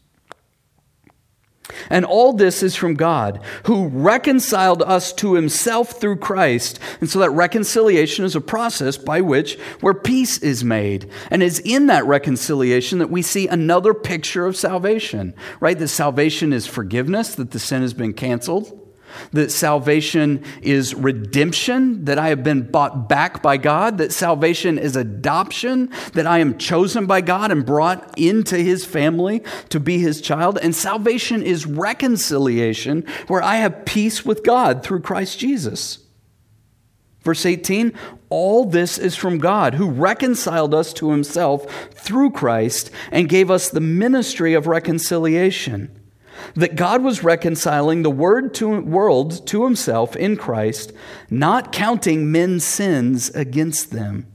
And 1.89 2.05
all 2.05 2.33
this 2.33 2.63
is 2.63 2.75
from 2.75 2.95
God, 2.95 3.41
who 3.65 3.87
reconciled 3.87 4.81
us 4.81 5.13
to 5.13 5.33
himself 5.33 5.99
through 5.99 6.17
Christ. 6.17 6.79
And 6.99 7.09
so 7.09 7.19
that 7.19 7.31
reconciliation 7.31 8.25
is 8.25 8.35
a 8.35 8.41
process 8.41 8.97
by 8.97 9.21
which 9.21 9.59
where 9.81 9.93
peace 9.93 10.37
is 10.39 10.63
made. 10.63 11.09
And 11.29 11.43
it's 11.43 11.59
in 11.59 11.87
that 11.87 12.05
reconciliation 12.05 12.99
that 12.99 13.09
we 13.09 13.21
see 13.21 13.47
another 13.47 13.93
picture 13.93 14.45
of 14.45 14.55
salvation, 14.55 15.33
right? 15.59 15.77
That 15.77 15.87
salvation 15.87 16.53
is 16.53 16.67
forgiveness, 16.67 17.35
that 17.35 17.51
the 17.51 17.59
sin 17.59 17.81
has 17.81 17.93
been 17.93 18.13
canceled 18.13 18.84
that 19.31 19.51
salvation 19.51 20.43
is 20.61 20.93
redemption, 20.93 22.05
that 22.05 22.19
I 22.19 22.29
have 22.29 22.43
been 22.43 22.69
bought 22.69 23.09
back 23.09 23.41
by 23.41 23.57
God, 23.57 23.97
that 23.97 24.11
salvation 24.11 24.77
is 24.77 24.95
adoption, 24.95 25.91
that 26.13 26.27
I 26.27 26.39
am 26.39 26.57
chosen 26.57 27.05
by 27.05 27.21
God 27.21 27.51
and 27.51 27.65
brought 27.65 28.17
into 28.17 28.57
his 28.57 28.85
family 28.85 29.43
to 29.69 29.79
be 29.79 29.99
his 29.99 30.21
child, 30.21 30.57
and 30.61 30.75
salvation 30.75 31.43
is 31.43 31.65
reconciliation, 31.65 33.05
where 33.27 33.41
I 33.41 33.57
have 33.57 33.85
peace 33.85 34.25
with 34.25 34.43
God 34.43 34.83
through 34.83 35.01
Christ 35.01 35.39
Jesus. 35.39 35.99
Verse 37.21 37.45
18, 37.45 37.91
all 38.29 38.65
this 38.65 38.99
is 38.99 39.15
from 39.15 39.39
God, 39.39 39.73
who 39.73 39.89
reconciled 39.89 40.75
us 40.75 40.93
to 40.93 41.09
himself 41.09 41.65
through 41.91 42.29
Christ 42.29 42.91
and 43.11 43.27
gave 43.27 43.49
us 43.49 43.69
the 43.69 43.81
ministry 43.81 44.53
of 44.53 44.67
reconciliation 44.67 46.04
that 46.53 46.75
God 46.75 47.03
was 47.03 47.23
reconciling 47.23 48.03
the 48.03 48.11
word 48.11 48.53
to, 48.55 48.81
world 48.81 49.45
to 49.47 49.65
himself 49.65 50.15
in 50.15 50.37
Christ, 50.37 50.93
not 51.29 51.71
counting 51.71 52.31
men's 52.31 52.63
sins 52.63 53.29
against 53.31 53.91
them, 53.91 54.27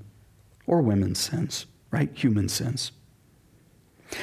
or 0.66 0.82
women's 0.82 1.18
sins, 1.18 1.66
right? 1.90 2.10
Human 2.14 2.48
sins. 2.48 2.92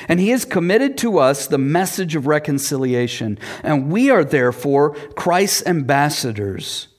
And 0.08 0.20
he 0.20 0.30
has 0.30 0.46
committed 0.46 0.98
to 1.00 1.18
us 1.18 1.48
the 1.48 1.58
message 1.58 2.16
of 2.16 2.28
reconciliation, 2.28 3.40
and 3.64 3.92
we 3.92 4.10
are 4.10 4.24
therefore 4.24 4.96
Christ's 5.16 5.66
ambassadors, 5.66 6.90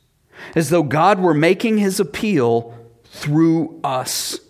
as 0.54 0.70
though 0.70 0.82
God 0.82 1.20
were 1.20 1.34
making 1.34 1.78
his 1.78 2.00
appeal 2.00 2.74
through 3.04 3.80
us. 3.84 4.40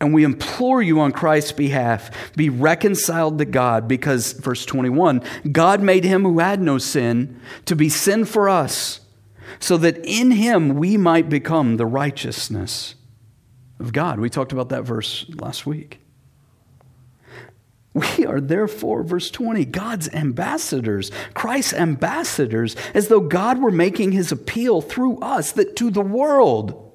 And 0.00 0.12
we 0.14 0.24
implore 0.24 0.82
you 0.82 1.00
on 1.00 1.12
Christ's 1.12 1.52
behalf, 1.52 2.32
be 2.36 2.48
reconciled 2.48 3.38
to 3.38 3.44
God, 3.44 3.88
because, 3.88 4.32
verse 4.32 4.64
21, 4.66 5.22
God 5.50 5.82
made 5.82 6.04
him 6.04 6.22
who 6.22 6.38
had 6.38 6.60
no 6.60 6.78
sin 6.78 7.40
to 7.64 7.76
be 7.76 7.88
sin 7.88 8.24
for 8.24 8.48
us, 8.48 9.00
so 9.58 9.76
that 9.78 9.98
in 10.04 10.32
him 10.32 10.70
we 10.76 10.96
might 10.96 11.28
become 11.28 11.76
the 11.76 11.86
righteousness 11.86 12.94
of 13.78 13.92
God. 13.92 14.20
We 14.20 14.30
talked 14.30 14.52
about 14.52 14.68
that 14.70 14.82
verse 14.82 15.26
last 15.40 15.66
week. 15.66 16.00
We 17.94 18.26
are 18.26 18.42
therefore, 18.42 19.02
verse 19.02 19.30
20, 19.30 19.64
God's 19.64 20.10
ambassadors, 20.10 21.10
Christ's 21.32 21.72
ambassadors, 21.72 22.76
as 22.92 23.08
though 23.08 23.20
God 23.20 23.58
were 23.58 23.70
making 23.70 24.12
his 24.12 24.30
appeal 24.30 24.82
through 24.82 25.18
us 25.20 25.52
that 25.52 25.76
to 25.76 25.90
the 25.90 26.02
world 26.02 26.85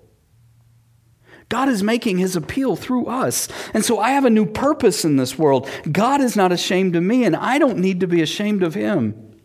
God 1.51 1.67
is 1.67 1.83
making 1.83 2.17
his 2.17 2.37
appeal 2.37 2.77
through 2.77 3.07
us. 3.07 3.49
And 3.73 3.83
so 3.83 3.99
I 3.99 4.11
have 4.11 4.23
a 4.23 4.29
new 4.29 4.45
purpose 4.45 5.03
in 5.03 5.17
this 5.17 5.37
world. 5.37 5.69
God 5.91 6.21
is 6.21 6.37
not 6.37 6.53
ashamed 6.53 6.95
of 6.95 7.03
me, 7.03 7.25
and 7.25 7.35
I 7.35 7.59
don't 7.59 7.77
need 7.79 7.99
to 7.99 8.07
be 8.07 8.21
ashamed 8.21 8.63
of 8.63 8.73
him. 8.73 9.35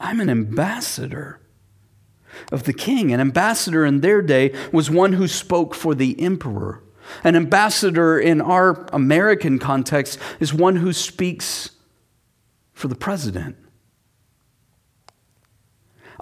I'm 0.00 0.18
an 0.18 0.30
ambassador 0.30 1.40
of 2.50 2.62
the 2.62 2.72
king. 2.72 3.12
An 3.12 3.20
ambassador 3.20 3.84
in 3.84 4.00
their 4.00 4.22
day 4.22 4.54
was 4.72 4.90
one 4.90 5.12
who 5.12 5.28
spoke 5.28 5.74
for 5.74 5.94
the 5.94 6.18
emperor. 6.18 6.82
An 7.22 7.36
ambassador 7.36 8.18
in 8.18 8.40
our 8.40 8.86
American 8.94 9.58
context 9.58 10.18
is 10.40 10.54
one 10.54 10.76
who 10.76 10.94
speaks 10.94 11.72
for 12.72 12.88
the 12.88 12.94
president. 12.94 13.56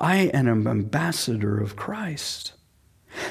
I 0.00 0.16
am 0.32 0.48
an 0.48 0.66
ambassador 0.66 1.60
of 1.60 1.76
Christ. 1.76 2.54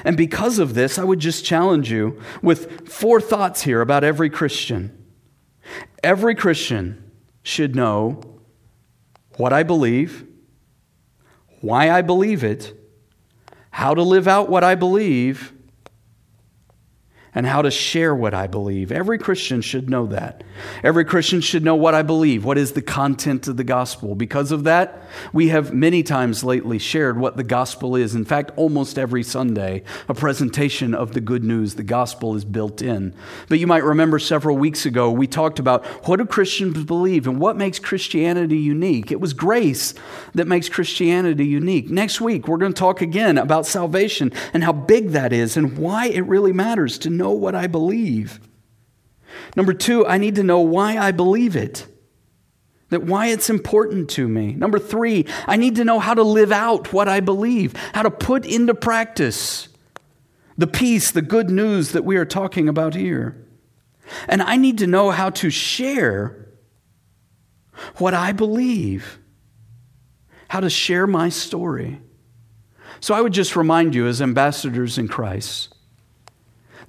And 0.04 0.16
because 0.16 0.60
of 0.60 0.74
this, 0.74 1.00
I 1.00 1.04
would 1.04 1.20
just 1.20 1.44
challenge 1.44 1.92
you 1.92 2.22
with 2.42 2.88
four 2.88 3.20
thoughts 3.20 3.64
here 3.64 3.82
about 3.82 4.04
every 4.04 4.30
Christian. 4.30 4.96
Every 6.04 6.36
Christian 6.36 7.12
should 7.42 7.76
know 7.76 8.22
what 9.38 9.54
I 9.54 9.64
believe, 9.64 10.26
why 11.62 11.90
I 11.90 12.02
believe 12.02 12.44
it, 12.44 12.76
how 13.72 13.94
to 13.94 14.02
live 14.02 14.28
out 14.28 14.50
what 14.50 14.64
I 14.64 14.76
believe, 14.76 15.54
and 17.36 17.46
how 17.46 17.62
to 17.62 17.72
share 17.72 18.16
what 18.16 18.34
I 18.34 18.48
believe. 18.48 18.92
Every 18.92 19.18
Christian 19.18 19.62
should 19.62 19.90
know 19.90 20.08
that. 20.08 20.44
Every 20.84 21.06
Christian 21.06 21.42
should 21.42 21.64
know 21.64 21.76
what 21.76 21.94
I 21.94 22.02
believe. 22.02 22.44
What 22.44 22.58
is 22.58 22.74
the 22.74 22.82
content 22.82 23.48
of 23.48 23.58
the 23.58 23.64
gospel? 23.64 24.16
Because 24.16 24.52
of 24.52 24.64
that, 24.64 25.04
we 25.32 25.50
have 25.50 25.74
many 25.74 26.04
times 26.04 26.44
lately 26.44 26.80
shared 26.80 27.20
what 27.20 27.38
the 27.38 27.44
gospel 27.44 27.96
is. 27.96 28.16
In 28.16 28.26
fact, 28.26 28.52
almost 28.56 28.98
every 28.98 29.24
Sunday, 29.24 29.84
a 30.08 30.14
presentation 30.14 30.94
of 30.94 31.14
the 31.14 31.22
good 31.22 31.44
news, 31.44 31.76
the 31.76 31.84
gospel 31.84 32.36
is 32.36 32.46
built 32.46 32.82
in. 32.82 33.14
But 33.48 33.60
you 33.60 33.68
might 33.68 33.84
remember 33.84 34.20
several 34.20 34.58
weeks 34.58 34.86
ago, 34.86 35.12
we 35.12 35.28
talked 35.28 35.60
about 35.60 35.86
what 36.08 36.18
do 36.18 36.26
Christians 36.26 36.84
believe 36.84 37.28
and 37.28 37.40
what 37.40 37.58
makes 37.58 37.80
Christianity 37.80 38.58
unique. 38.58 39.12
It 39.12 39.20
was 39.20 39.34
grace 39.34 39.94
that 40.34 40.48
makes 40.48 40.70
Christianity 40.70 41.46
unique. 41.46 41.90
Next 41.90 42.20
week, 42.22 42.48
we're 42.48 42.58
going 42.58 42.74
to 42.74 42.80
talk 42.80 43.02
again 43.02 43.38
about 43.38 43.66
salvation 43.66 44.32
and 44.54 44.64
how 44.64 44.74
big 44.74 45.10
that 45.10 45.32
is 45.32 45.58
and 45.58 45.78
why 45.78 46.08
it 46.08 46.22
really 46.22 46.54
matters 46.54 46.98
to 47.00 47.10
know 47.20 47.32
what 47.32 47.54
I 47.54 47.68
believe. 47.68 48.40
Number 49.56 49.74
two, 49.74 50.08
I 50.08 50.18
need 50.18 50.36
to 50.36 50.44
know 50.44 50.62
why 50.62 50.98
I 50.98 51.12
believe 51.12 51.56
it, 51.56 51.86
that 52.90 53.04
why 53.04 53.28
it's 53.28 53.50
important 53.50 54.10
to 54.12 54.28
me. 54.28 54.54
Number 54.54 54.80
three, 54.80 55.28
I 55.46 55.56
need 55.56 55.76
to 55.76 55.86
know 55.86 56.00
how 56.00 56.16
to 56.16 56.24
live 56.24 56.52
out 56.52 56.92
what 56.92 57.08
I 57.08 57.20
believe, 57.20 57.76
how 57.94 58.02
to 58.02 58.10
put 58.10 58.46
into 58.46 58.74
practice 58.74 59.68
the 60.58 60.68
peace, 60.68 61.12
the 61.12 61.22
good 61.22 61.50
news 61.50 61.94
that 61.94 62.04
we 62.04 62.18
are 62.18 62.26
talking 62.26 62.68
about 62.68 62.94
here. 62.94 63.48
And 64.28 64.42
I 64.42 64.58
need 64.58 64.80
to 64.80 64.88
know 64.88 65.12
how 65.12 65.30
to 65.30 65.50
share 65.50 66.50
what 67.98 68.14
I 68.14 68.34
believe, 68.34 69.20
how 70.50 70.60
to 70.60 70.70
share 70.70 71.08
my 71.08 71.30
story. 71.30 72.02
So 73.00 73.14
I 73.14 73.22
would 73.22 73.32
just 73.32 73.56
remind 73.56 73.96
you, 73.96 74.08
as 74.08 74.22
ambassadors 74.22 74.98
in 74.98 75.08
Christ, 75.08 75.74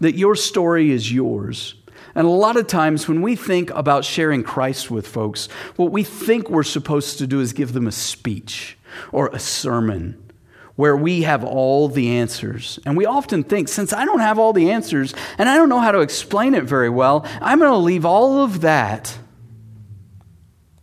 that 0.01 0.17
your 0.17 0.35
story 0.35 0.91
is 0.91 1.13
yours. 1.13 1.75
And 2.15 2.27
a 2.27 2.31
lot 2.31 2.57
of 2.57 2.67
times 2.67 3.07
when 3.07 3.23
we 3.23 3.37
think 3.37 3.71
about 3.71 4.05
sharing 4.05 4.43
Christ 4.43 4.91
with 4.91 5.07
folks, 5.07 5.47
what 5.77 5.93
we 5.93 6.03
think 6.03 6.51
we're 6.51 6.63
supposed 6.63 7.19
to 7.19 7.27
do 7.27 7.41
is 7.41 7.53
give 7.53 7.73
them 7.73 7.87
a 7.87 7.93
speech 7.93 8.77
or 9.13 9.29
a 9.29 9.39
sermon 9.39 10.31
where 10.75 10.97
we 10.97 11.23
have 11.23 11.45
all 11.45 11.89
the 11.89 12.09
answers. 12.09 12.79
And 12.87 12.97
we 12.97 13.05
often 13.05 13.45
think, 13.45 13.69
since 13.69 13.93
I 13.93 14.05
don't 14.05 14.21
have 14.21 14.39
all 14.39 14.53
the 14.53 14.71
answers 14.71 15.15
and 15.39 15.49
I 15.49 15.57
don't 15.57 15.69
know 15.69 15.79
how 15.79 15.93
to 15.93 16.01
explain 16.01 16.55
it 16.55 16.65
very 16.65 16.89
well, 16.89 17.27
I'm 17.41 17.59
going 17.59 17.71
to 17.71 17.77
leave 17.77 18.05
all 18.05 18.43
of 18.43 18.63
that. 18.63 19.17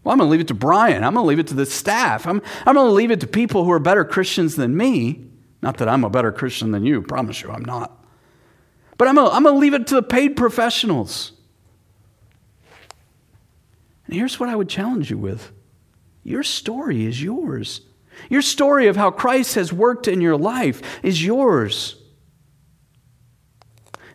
Well, 0.03 0.13
I'm 0.13 0.19
going 0.19 0.27
to 0.27 0.31
leave 0.31 0.41
it 0.41 0.47
to 0.49 0.53
Brian. 0.53 1.03
I'm 1.03 1.15
going 1.15 1.23
to 1.23 1.27
leave 1.27 1.39
it 1.39 1.47
to 1.47 1.55
the 1.55 1.65
staff. 1.65 2.27
I'm, 2.27 2.41
I'm 2.65 2.75
going 2.75 2.87
to 2.87 2.93
leave 2.93 3.11
it 3.11 3.19
to 3.21 3.27
people 3.27 3.65
who 3.65 3.71
are 3.71 3.79
better 3.79 4.05
Christians 4.05 4.55
than 4.55 4.77
me. 4.77 5.25
Not 5.61 5.77
that 5.77 5.89
I'm 5.89 6.03
a 6.03 6.09
better 6.09 6.31
Christian 6.31 6.71
than 6.71 6.85
you, 6.85 7.01
promise 7.01 7.41
you, 7.41 7.49
I'm 7.49 7.65
not. 7.65 7.96
But 8.97 9.07
I'm 9.07 9.15
going 9.15 9.43
to 9.43 9.51
leave 9.51 9.73
it 9.73 9.87
to 9.87 9.95
the 9.95 10.03
paid 10.03 10.35
professionals. 10.35 11.31
And 14.07 14.15
here's 14.15 14.39
what 14.39 14.49
I 14.49 14.55
would 14.55 14.69
challenge 14.69 15.11
you 15.11 15.17
with 15.17 15.51
your 16.23 16.43
story 16.43 17.05
is 17.05 17.21
yours. 17.21 17.81
Your 18.29 18.41
story 18.41 18.87
of 18.87 18.95
how 18.95 19.11
Christ 19.11 19.55
has 19.55 19.71
worked 19.71 20.07
in 20.07 20.19
your 20.19 20.35
life 20.35 20.81
is 21.03 21.23
yours. 21.23 21.95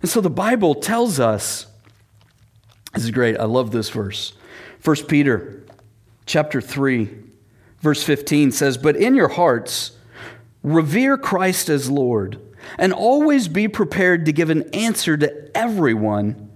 And 0.03 0.11
so 0.11 0.21
the 0.21 0.29
Bible 0.29 0.75
tells 0.75 1.21
us 1.21 1.67
this 2.93 3.05
is 3.05 3.11
great. 3.11 3.39
I 3.39 3.45
love 3.45 3.71
this 3.71 3.89
verse. 3.89 4.35
1 4.85 5.07
Peter 5.07 5.65
chapter 6.27 6.61
3 6.61 7.09
verse 7.81 8.03
15 8.03 8.53
says, 8.53 8.77
"But 8.77 8.97
in 8.97 9.15
your 9.15 9.29
hearts 9.29 9.93
revere 10.63 11.17
Christ 11.17 11.69
as 11.69 11.89
Lord." 11.91 12.41
And 12.79 12.93
always 12.93 13.49
be 13.49 13.69
prepared 13.69 14.27
to 14.27 14.33
give 14.33 14.51
an 14.51 14.63
answer 14.75 15.17
to 15.17 15.57
everyone 15.57 16.51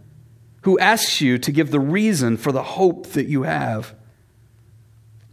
who 0.63 0.79
asks 0.79 1.21
you 1.21 1.39
to 1.39 1.53
give 1.53 1.71
the 1.71 1.81
reason 1.81 2.37
for 2.37 2.53
the 2.53 2.63
hope 2.63 3.09
that 3.09 3.27
you 3.27 3.45
have. 3.45 3.95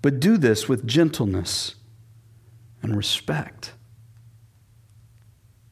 But 0.01 0.19
do 0.19 0.37
this 0.37 0.69
with 0.69 0.85
gentleness 0.85 1.75
and 2.81 2.95
respect. 2.95 3.73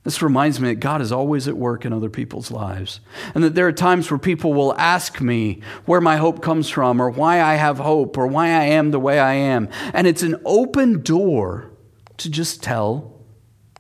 This 0.03 0.23
reminds 0.23 0.59
me 0.59 0.69
that 0.69 0.79
God 0.79 0.99
is 0.99 1.11
always 1.11 1.47
at 1.47 1.55
work 1.55 1.85
in 1.85 1.93
other 1.93 2.09
people's 2.09 2.49
lives. 2.49 3.01
And 3.35 3.43
that 3.43 3.53
there 3.53 3.67
are 3.67 3.71
times 3.71 4.09
where 4.09 4.17
people 4.17 4.51
will 4.51 4.73
ask 4.77 5.21
me 5.21 5.61
where 5.85 6.01
my 6.01 6.17
hope 6.17 6.41
comes 6.41 6.69
from, 6.69 6.99
or 6.99 7.11
why 7.11 7.41
I 7.41 7.55
have 7.55 7.77
hope, 7.77 8.17
or 8.17 8.25
why 8.25 8.47
I 8.47 8.63
am 8.63 8.89
the 8.89 8.99
way 8.99 9.19
I 9.19 9.33
am. 9.33 9.69
And 9.93 10.07
it's 10.07 10.23
an 10.23 10.41
open 10.43 11.03
door 11.03 11.71
to 12.17 12.31
just 12.31 12.63
tell 12.63 13.21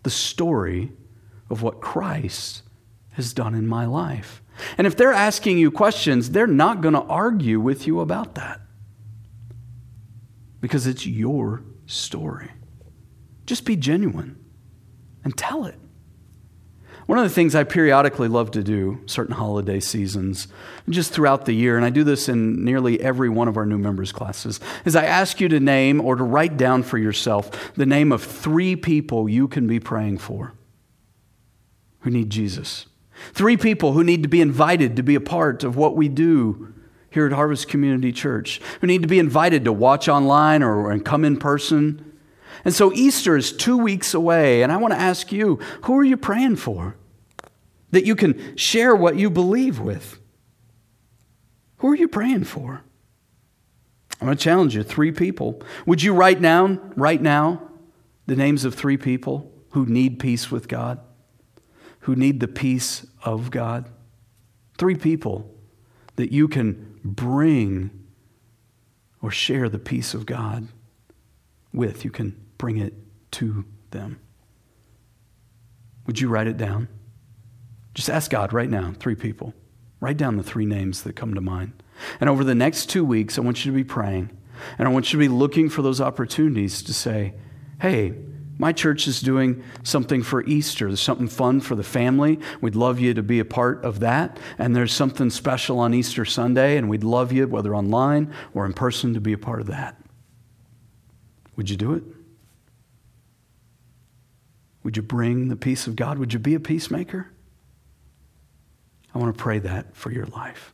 the 0.03 0.11
story 0.11 0.91
of 1.51 1.61
what 1.61 1.81
Christ 1.81 2.63
has 3.11 3.33
done 3.33 3.53
in 3.53 3.67
my 3.67 3.85
life. 3.85 4.41
And 4.77 4.87
if 4.87 4.95
they're 4.95 5.13
asking 5.13 5.57
you 5.57 5.69
questions, 5.69 6.31
they're 6.31 6.47
not 6.47 6.81
going 6.81 6.93
to 6.93 7.01
argue 7.01 7.59
with 7.59 7.85
you 7.85 7.99
about 7.99 8.35
that 8.35 8.61
because 10.61 10.87
it's 10.87 11.05
your 11.05 11.63
story. 11.85 12.49
Just 13.45 13.65
be 13.65 13.75
genuine 13.75 14.37
and 15.23 15.35
tell 15.35 15.65
it. 15.65 15.75
One 17.07 17.17
of 17.17 17.23
the 17.25 17.33
things 17.33 17.55
I 17.55 17.65
periodically 17.65 18.29
love 18.29 18.51
to 18.51 18.63
do, 18.63 19.01
certain 19.07 19.35
holiday 19.35 19.81
seasons, 19.81 20.47
just 20.87 21.11
throughout 21.11 21.45
the 21.45 21.53
year, 21.53 21.75
and 21.75 21.85
I 21.85 21.89
do 21.89 22.05
this 22.05 22.29
in 22.29 22.63
nearly 22.63 23.01
every 23.01 23.27
one 23.27 23.49
of 23.49 23.57
our 23.57 23.65
new 23.65 23.77
members' 23.77 24.13
classes, 24.13 24.61
is 24.85 24.95
I 24.95 25.03
ask 25.03 25.41
you 25.41 25.49
to 25.49 25.59
name 25.59 25.99
or 25.99 26.15
to 26.15 26.23
write 26.23 26.55
down 26.55 26.83
for 26.83 26.97
yourself 26.97 27.73
the 27.73 27.87
name 27.87 28.13
of 28.13 28.23
three 28.23 28.77
people 28.77 29.27
you 29.27 29.49
can 29.49 29.67
be 29.67 29.79
praying 29.79 30.19
for 30.19 30.53
who 32.01 32.09
need 32.09 32.29
Jesus. 32.29 32.85
Three 33.33 33.57
people 33.57 33.93
who 33.93 34.03
need 34.03 34.23
to 34.23 34.29
be 34.29 34.41
invited 34.41 34.95
to 34.95 35.03
be 35.03 35.15
a 35.15 35.21
part 35.21 35.63
of 35.63 35.75
what 35.75 35.95
we 35.95 36.07
do 36.07 36.73
here 37.09 37.25
at 37.25 37.33
Harvest 37.33 37.67
Community 37.67 38.11
Church, 38.11 38.61
who 38.79 38.87
need 38.87 39.01
to 39.01 39.07
be 39.07 39.19
invited 39.19 39.65
to 39.65 39.73
watch 39.73 40.07
online 40.07 40.63
or 40.63 40.91
and 40.91 41.03
come 41.05 41.25
in 41.25 41.37
person. 41.37 42.17
And 42.63 42.73
so 42.73 42.91
Easter 42.93 43.35
is 43.35 43.51
two 43.51 43.77
weeks 43.77 44.13
away, 44.13 44.63
and 44.63 44.71
I 44.71 44.77
want 44.77 44.93
to 44.93 44.99
ask 44.99 45.31
you 45.31 45.59
who 45.83 45.97
are 45.97 46.03
you 46.03 46.17
praying 46.17 46.55
for? 46.55 46.95
That 47.91 48.05
you 48.05 48.15
can 48.15 48.55
share 48.55 48.95
what 48.95 49.17
you 49.17 49.29
believe 49.29 49.79
with. 49.79 50.19
Who 51.77 51.89
are 51.89 51.95
you 51.95 52.07
praying 52.07 52.45
for? 52.45 52.83
I'm 54.19 54.27
going 54.27 54.37
to 54.37 54.43
challenge 54.43 54.75
you 54.75 54.83
three 54.83 55.11
people. 55.11 55.61
Would 55.85 56.03
you 56.03 56.13
write 56.13 56.41
down 56.41 56.93
right 56.95 57.21
now 57.21 57.69
the 58.27 58.35
names 58.35 58.65
of 58.65 58.75
three 58.75 58.97
people 58.97 59.51
who 59.71 59.85
need 59.87 60.19
peace 60.19 60.51
with 60.51 60.67
God? 60.67 60.99
Who 62.01 62.15
need 62.15 62.39
the 62.39 62.47
peace 62.47 63.05
of 63.23 63.51
God. 63.51 63.89
Three 64.77 64.95
people 64.95 65.53
that 66.15 66.31
you 66.31 66.47
can 66.47 66.99
bring 67.03 67.91
or 69.21 69.31
share 69.31 69.69
the 69.69 69.79
peace 69.79 70.13
of 70.13 70.25
God 70.25 70.67
with. 71.73 72.03
You 72.03 72.11
can 72.11 72.39
bring 72.57 72.77
it 72.77 72.93
to 73.31 73.65
them. 73.91 74.19
Would 76.07 76.19
you 76.19 76.27
write 76.27 76.47
it 76.47 76.57
down? 76.57 76.87
Just 77.93 78.09
ask 78.09 78.31
God 78.31 78.53
right 78.53 78.69
now, 78.69 78.93
three 78.97 79.15
people. 79.15 79.53
Write 79.99 80.17
down 80.17 80.37
the 80.37 80.43
three 80.43 80.65
names 80.65 81.03
that 81.03 81.15
come 81.15 81.35
to 81.35 81.41
mind. 81.41 81.83
And 82.19 82.29
over 82.29 82.43
the 82.43 82.55
next 82.55 82.89
two 82.89 83.05
weeks, 83.05 83.37
I 83.37 83.41
want 83.41 83.63
you 83.63 83.71
to 83.71 83.75
be 83.75 83.83
praying. 83.83 84.35
And 84.77 84.87
I 84.87 84.91
want 84.91 85.11
you 85.11 85.19
to 85.19 85.23
be 85.23 85.27
looking 85.27 85.69
for 85.69 85.81
those 85.81 86.01
opportunities 86.01 86.81
to 86.83 86.93
say, 86.93 87.35
hey, 87.79 88.13
my 88.61 88.71
church 88.71 89.07
is 89.07 89.21
doing 89.21 89.63
something 89.81 90.21
for 90.21 90.43
Easter. 90.43 90.85
There's 90.85 91.01
something 91.01 91.27
fun 91.27 91.61
for 91.61 91.73
the 91.73 91.81
family. 91.81 92.39
We'd 92.61 92.75
love 92.75 92.99
you 92.99 93.15
to 93.15 93.23
be 93.23 93.39
a 93.39 93.45
part 93.45 93.83
of 93.83 94.01
that. 94.01 94.39
And 94.59 94.75
there's 94.75 94.93
something 94.93 95.31
special 95.31 95.79
on 95.79 95.95
Easter 95.95 96.25
Sunday, 96.25 96.77
and 96.77 96.87
we'd 96.87 97.03
love 97.03 97.31
you, 97.31 97.47
whether 97.47 97.75
online 97.75 98.31
or 98.53 98.67
in 98.67 98.73
person, 98.73 99.15
to 99.15 99.19
be 99.19 99.33
a 99.33 99.37
part 99.37 99.61
of 99.61 99.67
that. 99.67 99.99
Would 101.55 101.71
you 101.71 101.75
do 101.75 101.93
it? 101.93 102.03
Would 104.83 104.95
you 104.95 105.01
bring 105.01 105.47
the 105.47 105.55
peace 105.55 105.87
of 105.87 105.95
God? 105.95 106.19
Would 106.19 106.31
you 106.31 106.37
be 106.37 106.53
a 106.53 106.59
peacemaker? 106.59 107.31
I 109.15 109.17
want 109.17 109.35
to 109.35 109.43
pray 109.43 109.57
that 109.57 109.95
for 109.95 110.11
your 110.11 110.27
life. 110.27 110.71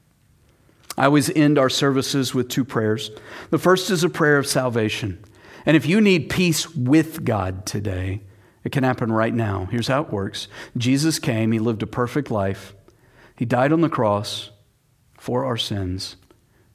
I 0.97 1.05
always 1.05 1.29
end 1.29 1.57
our 1.57 1.69
services 1.69 2.33
with 2.33 2.49
two 2.49 2.65
prayers. 2.65 3.11
The 3.49 3.57
first 3.57 3.89
is 3.91 4.03
a 4.03 4.09
prayer 4.09 4.37
of 4.37 4.45
salvation. 4.45 5.23
And 5.67 5.75
if 5.75 5.85
you 5.85 5.99
need 5.99 6.29
peace 6.29 6.73
with 6.73 7.25
God 7.25 7.65
today, 7.65 8.21
it 8.63 8.71
can 8.71 8.85
happen 8.85 9.11
right 9.11 9.33
now. 9.33 9.67
Here's 9.69 9.89
how 9.89 10.01
it 10.01 10.13
works 10.13 10.47
Jesus 10.77 11.19
came, 11.19 11.51
He 11.51 11.59
lived 11.59 11.83
a 11.83 11.87
perfect 11.87 12.31
life, 12.31 12.73
He 13.35 13.43
died 13.43 13.73
on 13.73 13.81
the 13.81 13.89
cross 13.89 14.49
for 15.17 15.43
our 15.43 15.57
sins, 15.57 16.15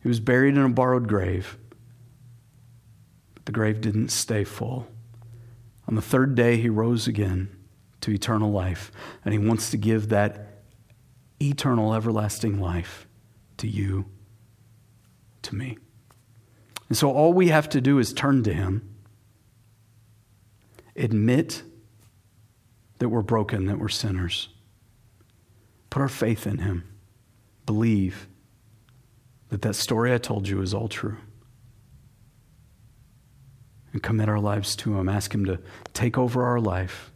He 0.02 0.08
was 0.08 0.20
buried 0.20 0.56
in 0.56 0.62
a 0.62 0.68
borrowed 0.68 1.08
grave. 1.08 1.56
But 3.34 3.46
the 3.46 3.52
grave 3.52 3.80
didn't 3.80 4.10
stay 4.10 4.44
full. 4.44 4.86
On 5.88 5.94
the 5.94 6.02
third 6.02 6.34
day, 6.34 6.58
He 6.58 6.68
rose 6.68 7.08
again 7.08 7.48
to 8.02 8.10
eternal 8.10 8.52
life, 8.52 8.92
and 9.24 9.32
He 9.32 9.38
wants 9.38 9.70
to 9.70 9.78
give 9.78 10.10
that 10.10 10.64
eternal, 11.40 11.94
everlasting 11.94 12.60
life 12.60 13.06
to 13.56 13.66
you, 13.66 14.04
to 15.40 15.54
me. 15.54 15.78
And 16.92 16.96
so 16.98 17.10
all 17.10 17.32
we 17.32 17.48
have 17.48 17.70
to 17.70 17.80
do 17.80 17.98
is 17.98 18.12
turn 18.12 18.42
to 18.42 18.52
Him, 18.52 18.86
admit 20.94 21.62
that 22.98 23.08
we're 23.08 23.22
broken, 23.22 23.64
that 23.64 23.78
we're 23.78 23.88
sinners, 23.88 24.50
put 25.88 26.02
our 26.02 26.08
faith 26.08 26.46
in 26.46 26.58
Him, 26.58 26.84
believe 27.64 28.28
that 29.48 29.62
that 29.62 29.74
story 29.74 30.12
I 30.12 30.18
told 30.18 30.46
you 30.46 30.60
is 30.60 30.74
all 30.74 30.86
true, 30.86 31.16
and 33.94 34.02
commit 34.02 34.28
our 34.28 34.38
lives 34.38 34.76
to 34.76 34.98
Him. 34.98 35.08
Ask 35.08 35.34
Him 35.34 35.46
to 35.46 35.60
take 35.94 36.18
over 36.18 36.44
our 36.44 36.60
life 36.60 37.10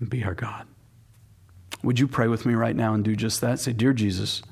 and 0.00 0.10
be 0.10 0.24
our 0.24 0.34
God. 0.34 0.66
Would 1.84 2.00
you 2.00 2.08
pray 2.08 2.26
with 2.26 2.44
me 2.44 2.54
right 2.54 2.74
now 2.74 2.92
and 2.94 3.04
do 3.04 3.14
just 3.14 3.40
that? 3.40 3.60
Say, 3.60 3.72
Dear 3.72 3.92
Jesus, 3.92 4.42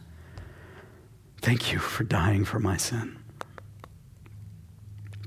Thank 1.41 1.73
you 1.73 1.79
for 1.79 2.05
dying 2.05 2.45
for 2.45 2.59
my 2.59 2.77
sin. 2.77 3.17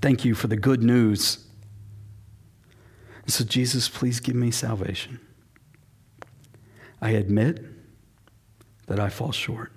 Thank 0.01 0.23
you 0.25 0.35
for 0.35 0.47
the 0.47 0.57
good 0.57 0.83
news. 0.83 1.45
So, 3.25 3.43
Jesus, 3.43 3.89
please 3.89 4.19
give 4.19 4.35
me 4.35 4.51
salvation. 4.51 5.19
I 7.01 7.11
admit 7.11 7.65
that 8.87 8.99
I 8.99 9.09
fall 9.09 9.31
short. 9.31 9.71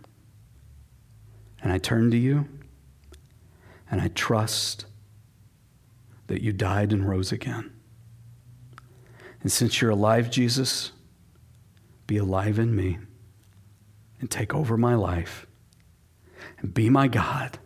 And 1.62 1.72
I 1.72 1.78
turn 1.78 2.10
to 2.10 2.16
you 2.16 2.48
and 3.90 4.00
I 4.00 4.08
trust 4.08 4.86
that 6.26 6.42
you 6.42 6.52
died 6.52 6.92
and 6.92 7.08
rose 7.08 7.32
again. 7.32 7.72
And 9.40 9.50
since 9.50 9.80
you're 9.80 9.90
alive, 9.90 10.30
Jesus, 10.30 10.92
be 12.06 12.16
alive 12.16 12.58
in 12.58 12.74
me 12.74 12.98
and 14.20 14.30
take 14.30 14.54
over 14.54 14.76
my 14.76 14.94
life 14.94 15.45
be 16.74 16.90
my 16.90 17.08
God 17.08 17.58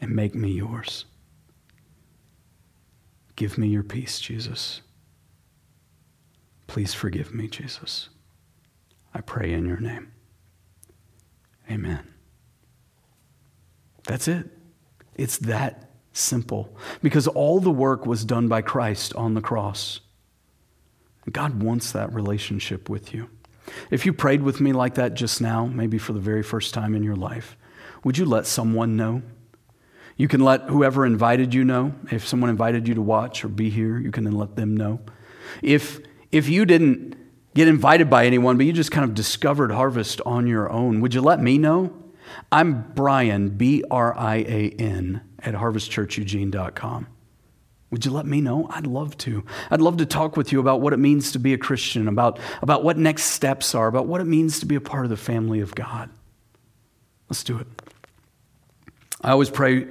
and 0.00 0.14
make 0.14 0.34
me 0.34 0.50
yours. 0.50 1.04
Give 3.36 3.58
me 3.58 3.68
your 3.68 3.82
peace, 3.82 4.20
Jesus. 4.20 4.80
Please 6.66 6.94
forgive 6.94 7.34
me, 7.34 7.48
Jesus. 7.48 8.08
I 9.12 9.20
pray 9.20 9.52
in 9.52 9.66
your 9.66 9.78
name. 9.78 10.12
Amen. 11.70 12.14
That's 14.06 14.28
it. 14.28 14.50
It's 15.14 15.38
that 15.38 15.90
simple 16.12 16.76
because 17.02 17.26
all 17.26 17.60
the 17.60 17.70
work 17.70 18.06
was 18.06 18.24
done 18.24 18.48
by 18.48 18.62
Christ 18.62 19.14
on 19.14 19.34
the 19.34 19.40
cross. 19.40 20.00
God 21.30 21.62
wants 21.62 21.92
that 21.92 22.12
relationship 22.12 22.88
with 22.88 23.14
you. 23.14 23.30
If 23.90 24.04
you 24.04 24.12
prayed 24.12 24.42
with 24.42 24.60
me 24.60 24.72
like 24.72 24.94
that 24.94 25.14
just 25.14 25.40
now, 25.40 25.66
maybe 25.66 25.96
for 25.96 26.12
the 26.12 26.20
very 26.20 26.42
first 26.42 26.74
time 26.74 26.94
in 26.94 27.02
your 27.02 27.16
life, 27.16 27.56
would 28.04 28.18
you 28.18 28.24
let 28.24 28.46
someone 28.46 28.96
know? 28.96 29.22
You 30.16 30.28
can 30.28 30.40
let 30.40 30.68
whoever 30.68 31.04
invited 31.04 31.52
you 31.54 31.64
know. 31.64 31.94
If 32.10 32.26
someone 32.26 32.50
invited 32.50 32.86
you 32.86 32.94
to 32.94 33.02
watch 33.02 33.44
or 33.44 33.48
be 33.48 33.70
here, 33.70 33.98
you 33.98 34.12
can 34.12 34.24
then 34.24 34.36
let 34.36 34.54
them 34.54 34.76
know. 34.76 35.00
If, 35.60 36.00
if 36.30 36.48
you 36.48 36.64
didn't 36.64 37.16
get 37.54 37.66
invited 37.66 38.08
by 38.08 38.26
anyone, 38.26 38.56
but 38.56 38.66
you 38.66 38.72
just 38.72 38.92
kind 38.92 39.04
of 39.04 39.14
discovered 39.14 39.72
Harvest 39.72 40.20
on 40.24 40.46
your 40.46 40.70
own, 40.70 41.00
would 41.00 41.14
you 41.14 41.20
let 41.20 41.40
me 41.40 41.58
know? 41.58 41.92
I'm 42.52 42.92
Brian, 42.94 43.50
B 43.50 43.84
R 43.90 44.16
I 44.16 44.36
A 44.36 44.70
N, 44.78 45.20
at 45.40 45.54
harvestchurcheugene.com. 45.54 47.08
Would 47.90 48.04
you 48.04 48.10
let 48.10 48.26
me 48.26 48.40
know? 48.40 48.66
I'd 48.70 48.86
love 48.86 49.16
to. 49.18 49.44
I'd 49.70 49.80
love 49.80 49.98
to 49.98 50.06
talk 50.06 50.36
with 50.36 50.50
you 50.50 50.58
about 50.58 50.80
what 50.80 50.92
it 50.92 50.98
means 50.98 51.32
to 51.32 51.38
be 51.38 51.54
a 51.54 51.58
Christian, 51.58 52.08
about, 52.08 52.40
about 52.60 52.82
what 52.82 52.98
next 52.98 53.24
steps 53.24 53.74
are, 53.74 53.86
about 53.86 54.06
what 54.06 54.20
it 54.20 54.24
means 54.24 54.58
to 54.60 54.66
be 54.66 54.74
a 54.74 54.80
part 54.80 55.04
of 55.04 55.10
the 55.10 55.16
family 55.16 55.60
of 55.60 55.74
God. 55.74 56.10
Let's 57.28 57.44
do 57.44 57.58
it. 57.58 57.66
I 59.24 59.30
always 59.30 59.48
pray 59.48 59.86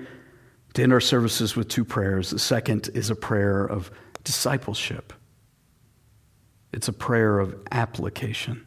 to 0.76 0.84
end 0.84 0.94
our 0.94 1.02
services 1.02 1.56
with 1.56 1.68
two 1.68 1.84
prayers. 1.84 2.30
The 2.30 2.40
second 2.40 2.92
is 2.94 3.10
a 3.10 3.16
prayer 3.16 3.66
of 3.66 3.92
discipleship, 4.24 5.12
it's 6.72 6.88
a 6.88 6.94
prayer 6.94 7.40
of 7.40 7.56
application. 7.72 8.66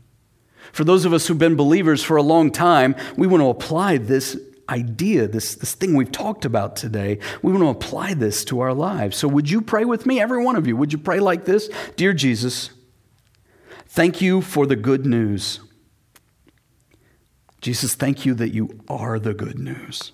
For 0.73 0.83
those 0.83 1.05
of 1.05 1.13
us 1.13 1.29
who've 1.29 1.39
been 1.39 1.55
believers 1.55 2.03
for 2.03 2.17
a 2.17 2.23
long 2.23 2.51
time, 2.51 2.97
we 3.17 3.29
want 3.29 3.41
to 3.41 3.49
apply 3.49 3.99
this 3.99 4.37
idea, 4.69 5.29
this, 5.29 5.55
this 5.55 5.75
thing 5.75 5.95
we've 5.95 6.11
talked 6.11 6.45
about 6.45 6.75
today. 6.75 7.21
We 7.41 7.53
want 7.53 7.63
to 7.63 7.69
apply 7.69 8.15
this 8.15 8.45
to 8.47 8.59
our 8.59 8.75
lives. 8.75 9.17
So, 9.17 9.29
would 9.29 9.49
you 9.49 9.63
pray 9.63 9.85
with 9.85 10.07
me? 10.07 10.21
Every 10.21 10.43
one 10.43 10.57
of 10.57 10.67
you, 10.67 10.77
would 10.77 10.93
you 10.93 10.99
pray 10.99 11.21
like 11.21 11.45
this? 11.45 11.71
Dear 11.95 12.13
Jesus, 12.13 12.71
thank 13.87 14.21
you 14.21 14.41
for 14.41 14.67
the 14.67 14.75
good 14.75 15.07
news. 15.07 15.61
Jesus, 17.61 17.95
thank 17.95 18.27
you 18.27 18.35
that 18.35 18.53
you 18.53 18.81
are 18.89 19.21
the 19.21 19.35
good 19.35 19.61
news. 19.61 20.11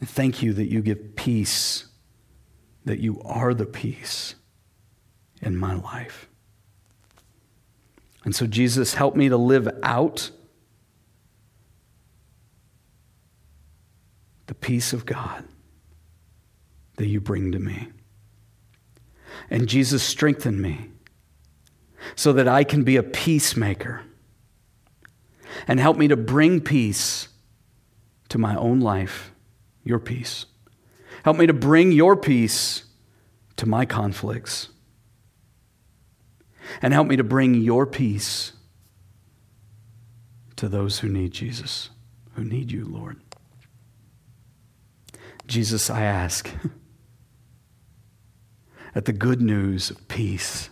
And 0.00 0.08
thank 0.08 0.42
you 0.42 0.52
that 0.54 0.70
you 0.70 0.80
give 0.80 1.16
peace, 1.16 1.86
that 2.84 3.00
you 3.00 3.20
are 3.24 3.54
the 3.54 3.66
peace 3.66 4.34
in 5.42 5.56
my 5.56 5.74
life. 5.74 6.28
And 8.24 8.34
so, 8.34 8.46
Jesus, 8.46 8.94
help 8.94 9.16
me 9.16 9.28
to 9.28 9.36
live 9.36 9.68
out 9.82 10.30
the 14.46 14.54
peace 14.54 14.92
of 14.92 15.06
God 15.06 15.44
that 16.96 17.06
you 17.06 17.20
bring 17.20 17.52
to 17.52 17.58
me. 17.58 17.88
And 19.50 19.68
Jesus, 19.68 20.02
strengthen 20.02 20.60
me 20.60 20.90
so 22.16 22.32
that 22.32 22.48
I 22.48 22.64
can 22.64 22.82
be 22.82 22.96
a 22.96 23.02
peacemaker 23.02 24.02
and 25.66 25.80
help 25.80 25.96
me 25.96 26.08
to 26.08 26.16
bring 26.16 26.60
peace 26.60 27.28
to 28.28 28.38
my 28.38 28.56
own 28.56 28.80
life 28.80 29.32
your 29.88 29.98
peace. 29.98 30.46
Help 31.24 31.36
me 31.36 31.46
to 31.46 31.52
bring 31.52 31.90
your 31.90 32.14
peace 32.16 32.84
to 33.56 33.66
my 33.66 33.84
conflicts. 33.84 34.68
And 36.82 36.92
help 36.92 37.08
me 37.08 37.16
to 37.16 37.24
bring 37.24 37.54
your 37.54 37.86
peace 37.86 38.52
to 40.56 40.68
those 40.68 40.98
who 40.98 41.08
need 41.08 41.32
Jesus, 41.32 41.88
who 42.34 42.44
need 42.44 42.70
you, 42.70 42.84
Lord. 42.84 43.20
Jesus, 45.46 45.88
I 45.88 46.02
ask 46.02 46.50
that 48.94 49.06
the 49.06 49.12
good 49.12 49.40
news 49.40 49.88
of 49.88 50.06
peace 50.08 50.68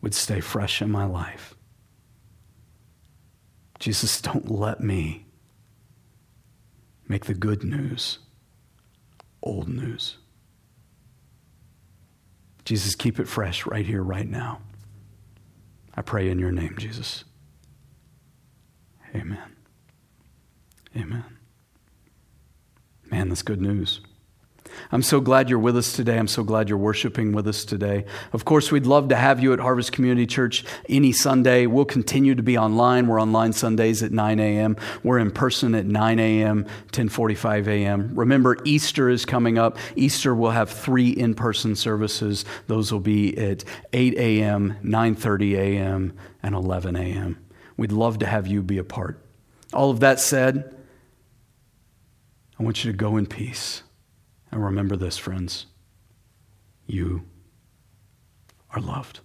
would 0.00 0.14
stay 0.14 0.40
fresh 0.40 0.80
in 0.80 0.90
my 0.90 1.04
life. 1.04 1.54
Jesus, 3.78 4.20
don't 4.20 4.50
let 4.50 4.80
me 4.80 5.27
make 7.08 7.24
the 7.24 7.34
good 7.34 7.64
news 7.64 8.18
old 9.42 9.68
news. 9.68 10.18
Jesus, 12.64 12.94
keep 12.94 13.18
it 13.18 13.26
fresh 13.26 13.66
right 13.66 13.86
here, 13.86 14.02
right 14.02 14.28
now. 14.28 14.60
I 15.94 16.02
pray 16.02 16.28
in 16.28 16.38
your 16.38 16.52
name, 16.52 16.74
Jesus. 16.76 17.24
Amen. 19.14 19.56
Amen. 20.94 21.24
Man, 23.10 23.30
that's 23.30 23.42
good 23.42 23.60
news. 23.60 24.00
I'm 24.90 25.02
so 25.02 25.20
glad 25.20 25.50
you're 25.50 25.58
with 25.58 25.76
us 25.76 25.92
today. 25.92 26.18
I'm 26.18 26.28
so 26.28 26.42
glad 26.42 26.68
you're 26.68 26.78
worshiping 26.78 27.32
with 27.32 27.46
us 27.46 27.64
today. 27.64 28.04
Of 28.32 28.44
course, 28.44 28.72
we'd 28.72 28.86
love 28.86 29.08
to 29.08 29.16
have 29.16 29.42
you 29.42 29.52
at 29.52 29.58
Harvest 29.58 29.92
Community 29.92 30.26
Church 30.26 30.64
any 30.88 31.12
Sunday. 31.12 31.66
We'll 31.66 31.84
continue 31.84 32.34
to 32.34 32.42
be 32.42 32.56
online. 32.56 33.06
We're 33.06 33.20
online 33.20 33.52
Sundays 33.52 34.02
at 34.02 34.12
9 34.12 34.40
a.m. 34.40 34.76
We're 35.02 35.18
in 35.18 35.30
person 35.30 35.74
at 35.74 35.86
9 35.86 36.18
a.m., 36.18 36.66
10:45 36.92 37.66
a.m. 37.68 38.12
Remember, 38.14 38.56
Easter 38.64 39.08
is 39.08 39.24
coming 39.24 39.58
up. 39.58 39.76
Easter 39.96 40.34
will 40.34 40.50
have 40.50 40.70
three 40.70 41.10
in-person 41.10 41.76
services. 41.76 42.44
Those 42.66 42.92
will 42.92 43.00
be 43.00 43.36
at 43.38 43.64
8 43.92 44.14
a.m., 44.14 44.76
9:30 44.82 45.56
a.m., 45.56 46.12
and 46.42 46.54
11 46.54 46.96
a.m. 46.96 47.38
We'd 47.76 47.92
love 47.92 48.18
to 48.20 48.26
have 48.26 48.46
you 48.46 48.62
be 48.62 48.78
a 48.78 48.84
part. 48.84 49.24
All 49.72 49.90
of 49.90 50.00
that 50.00 50.20
said, 50.20 50.74
I 52.58 52.62
want 52.62 52.84
you 52.84 52.90
to 52.90 52.96
go 52.96 53.16
in 53.16 53.26
peace 53.26 53.82
And 54.50 54.64
remember 54.64 54.96
this, 54.96 55.18
friends 55.18 55.66
you 56.86 57.24
are 58.70 58.80
loved. 58.80 59.20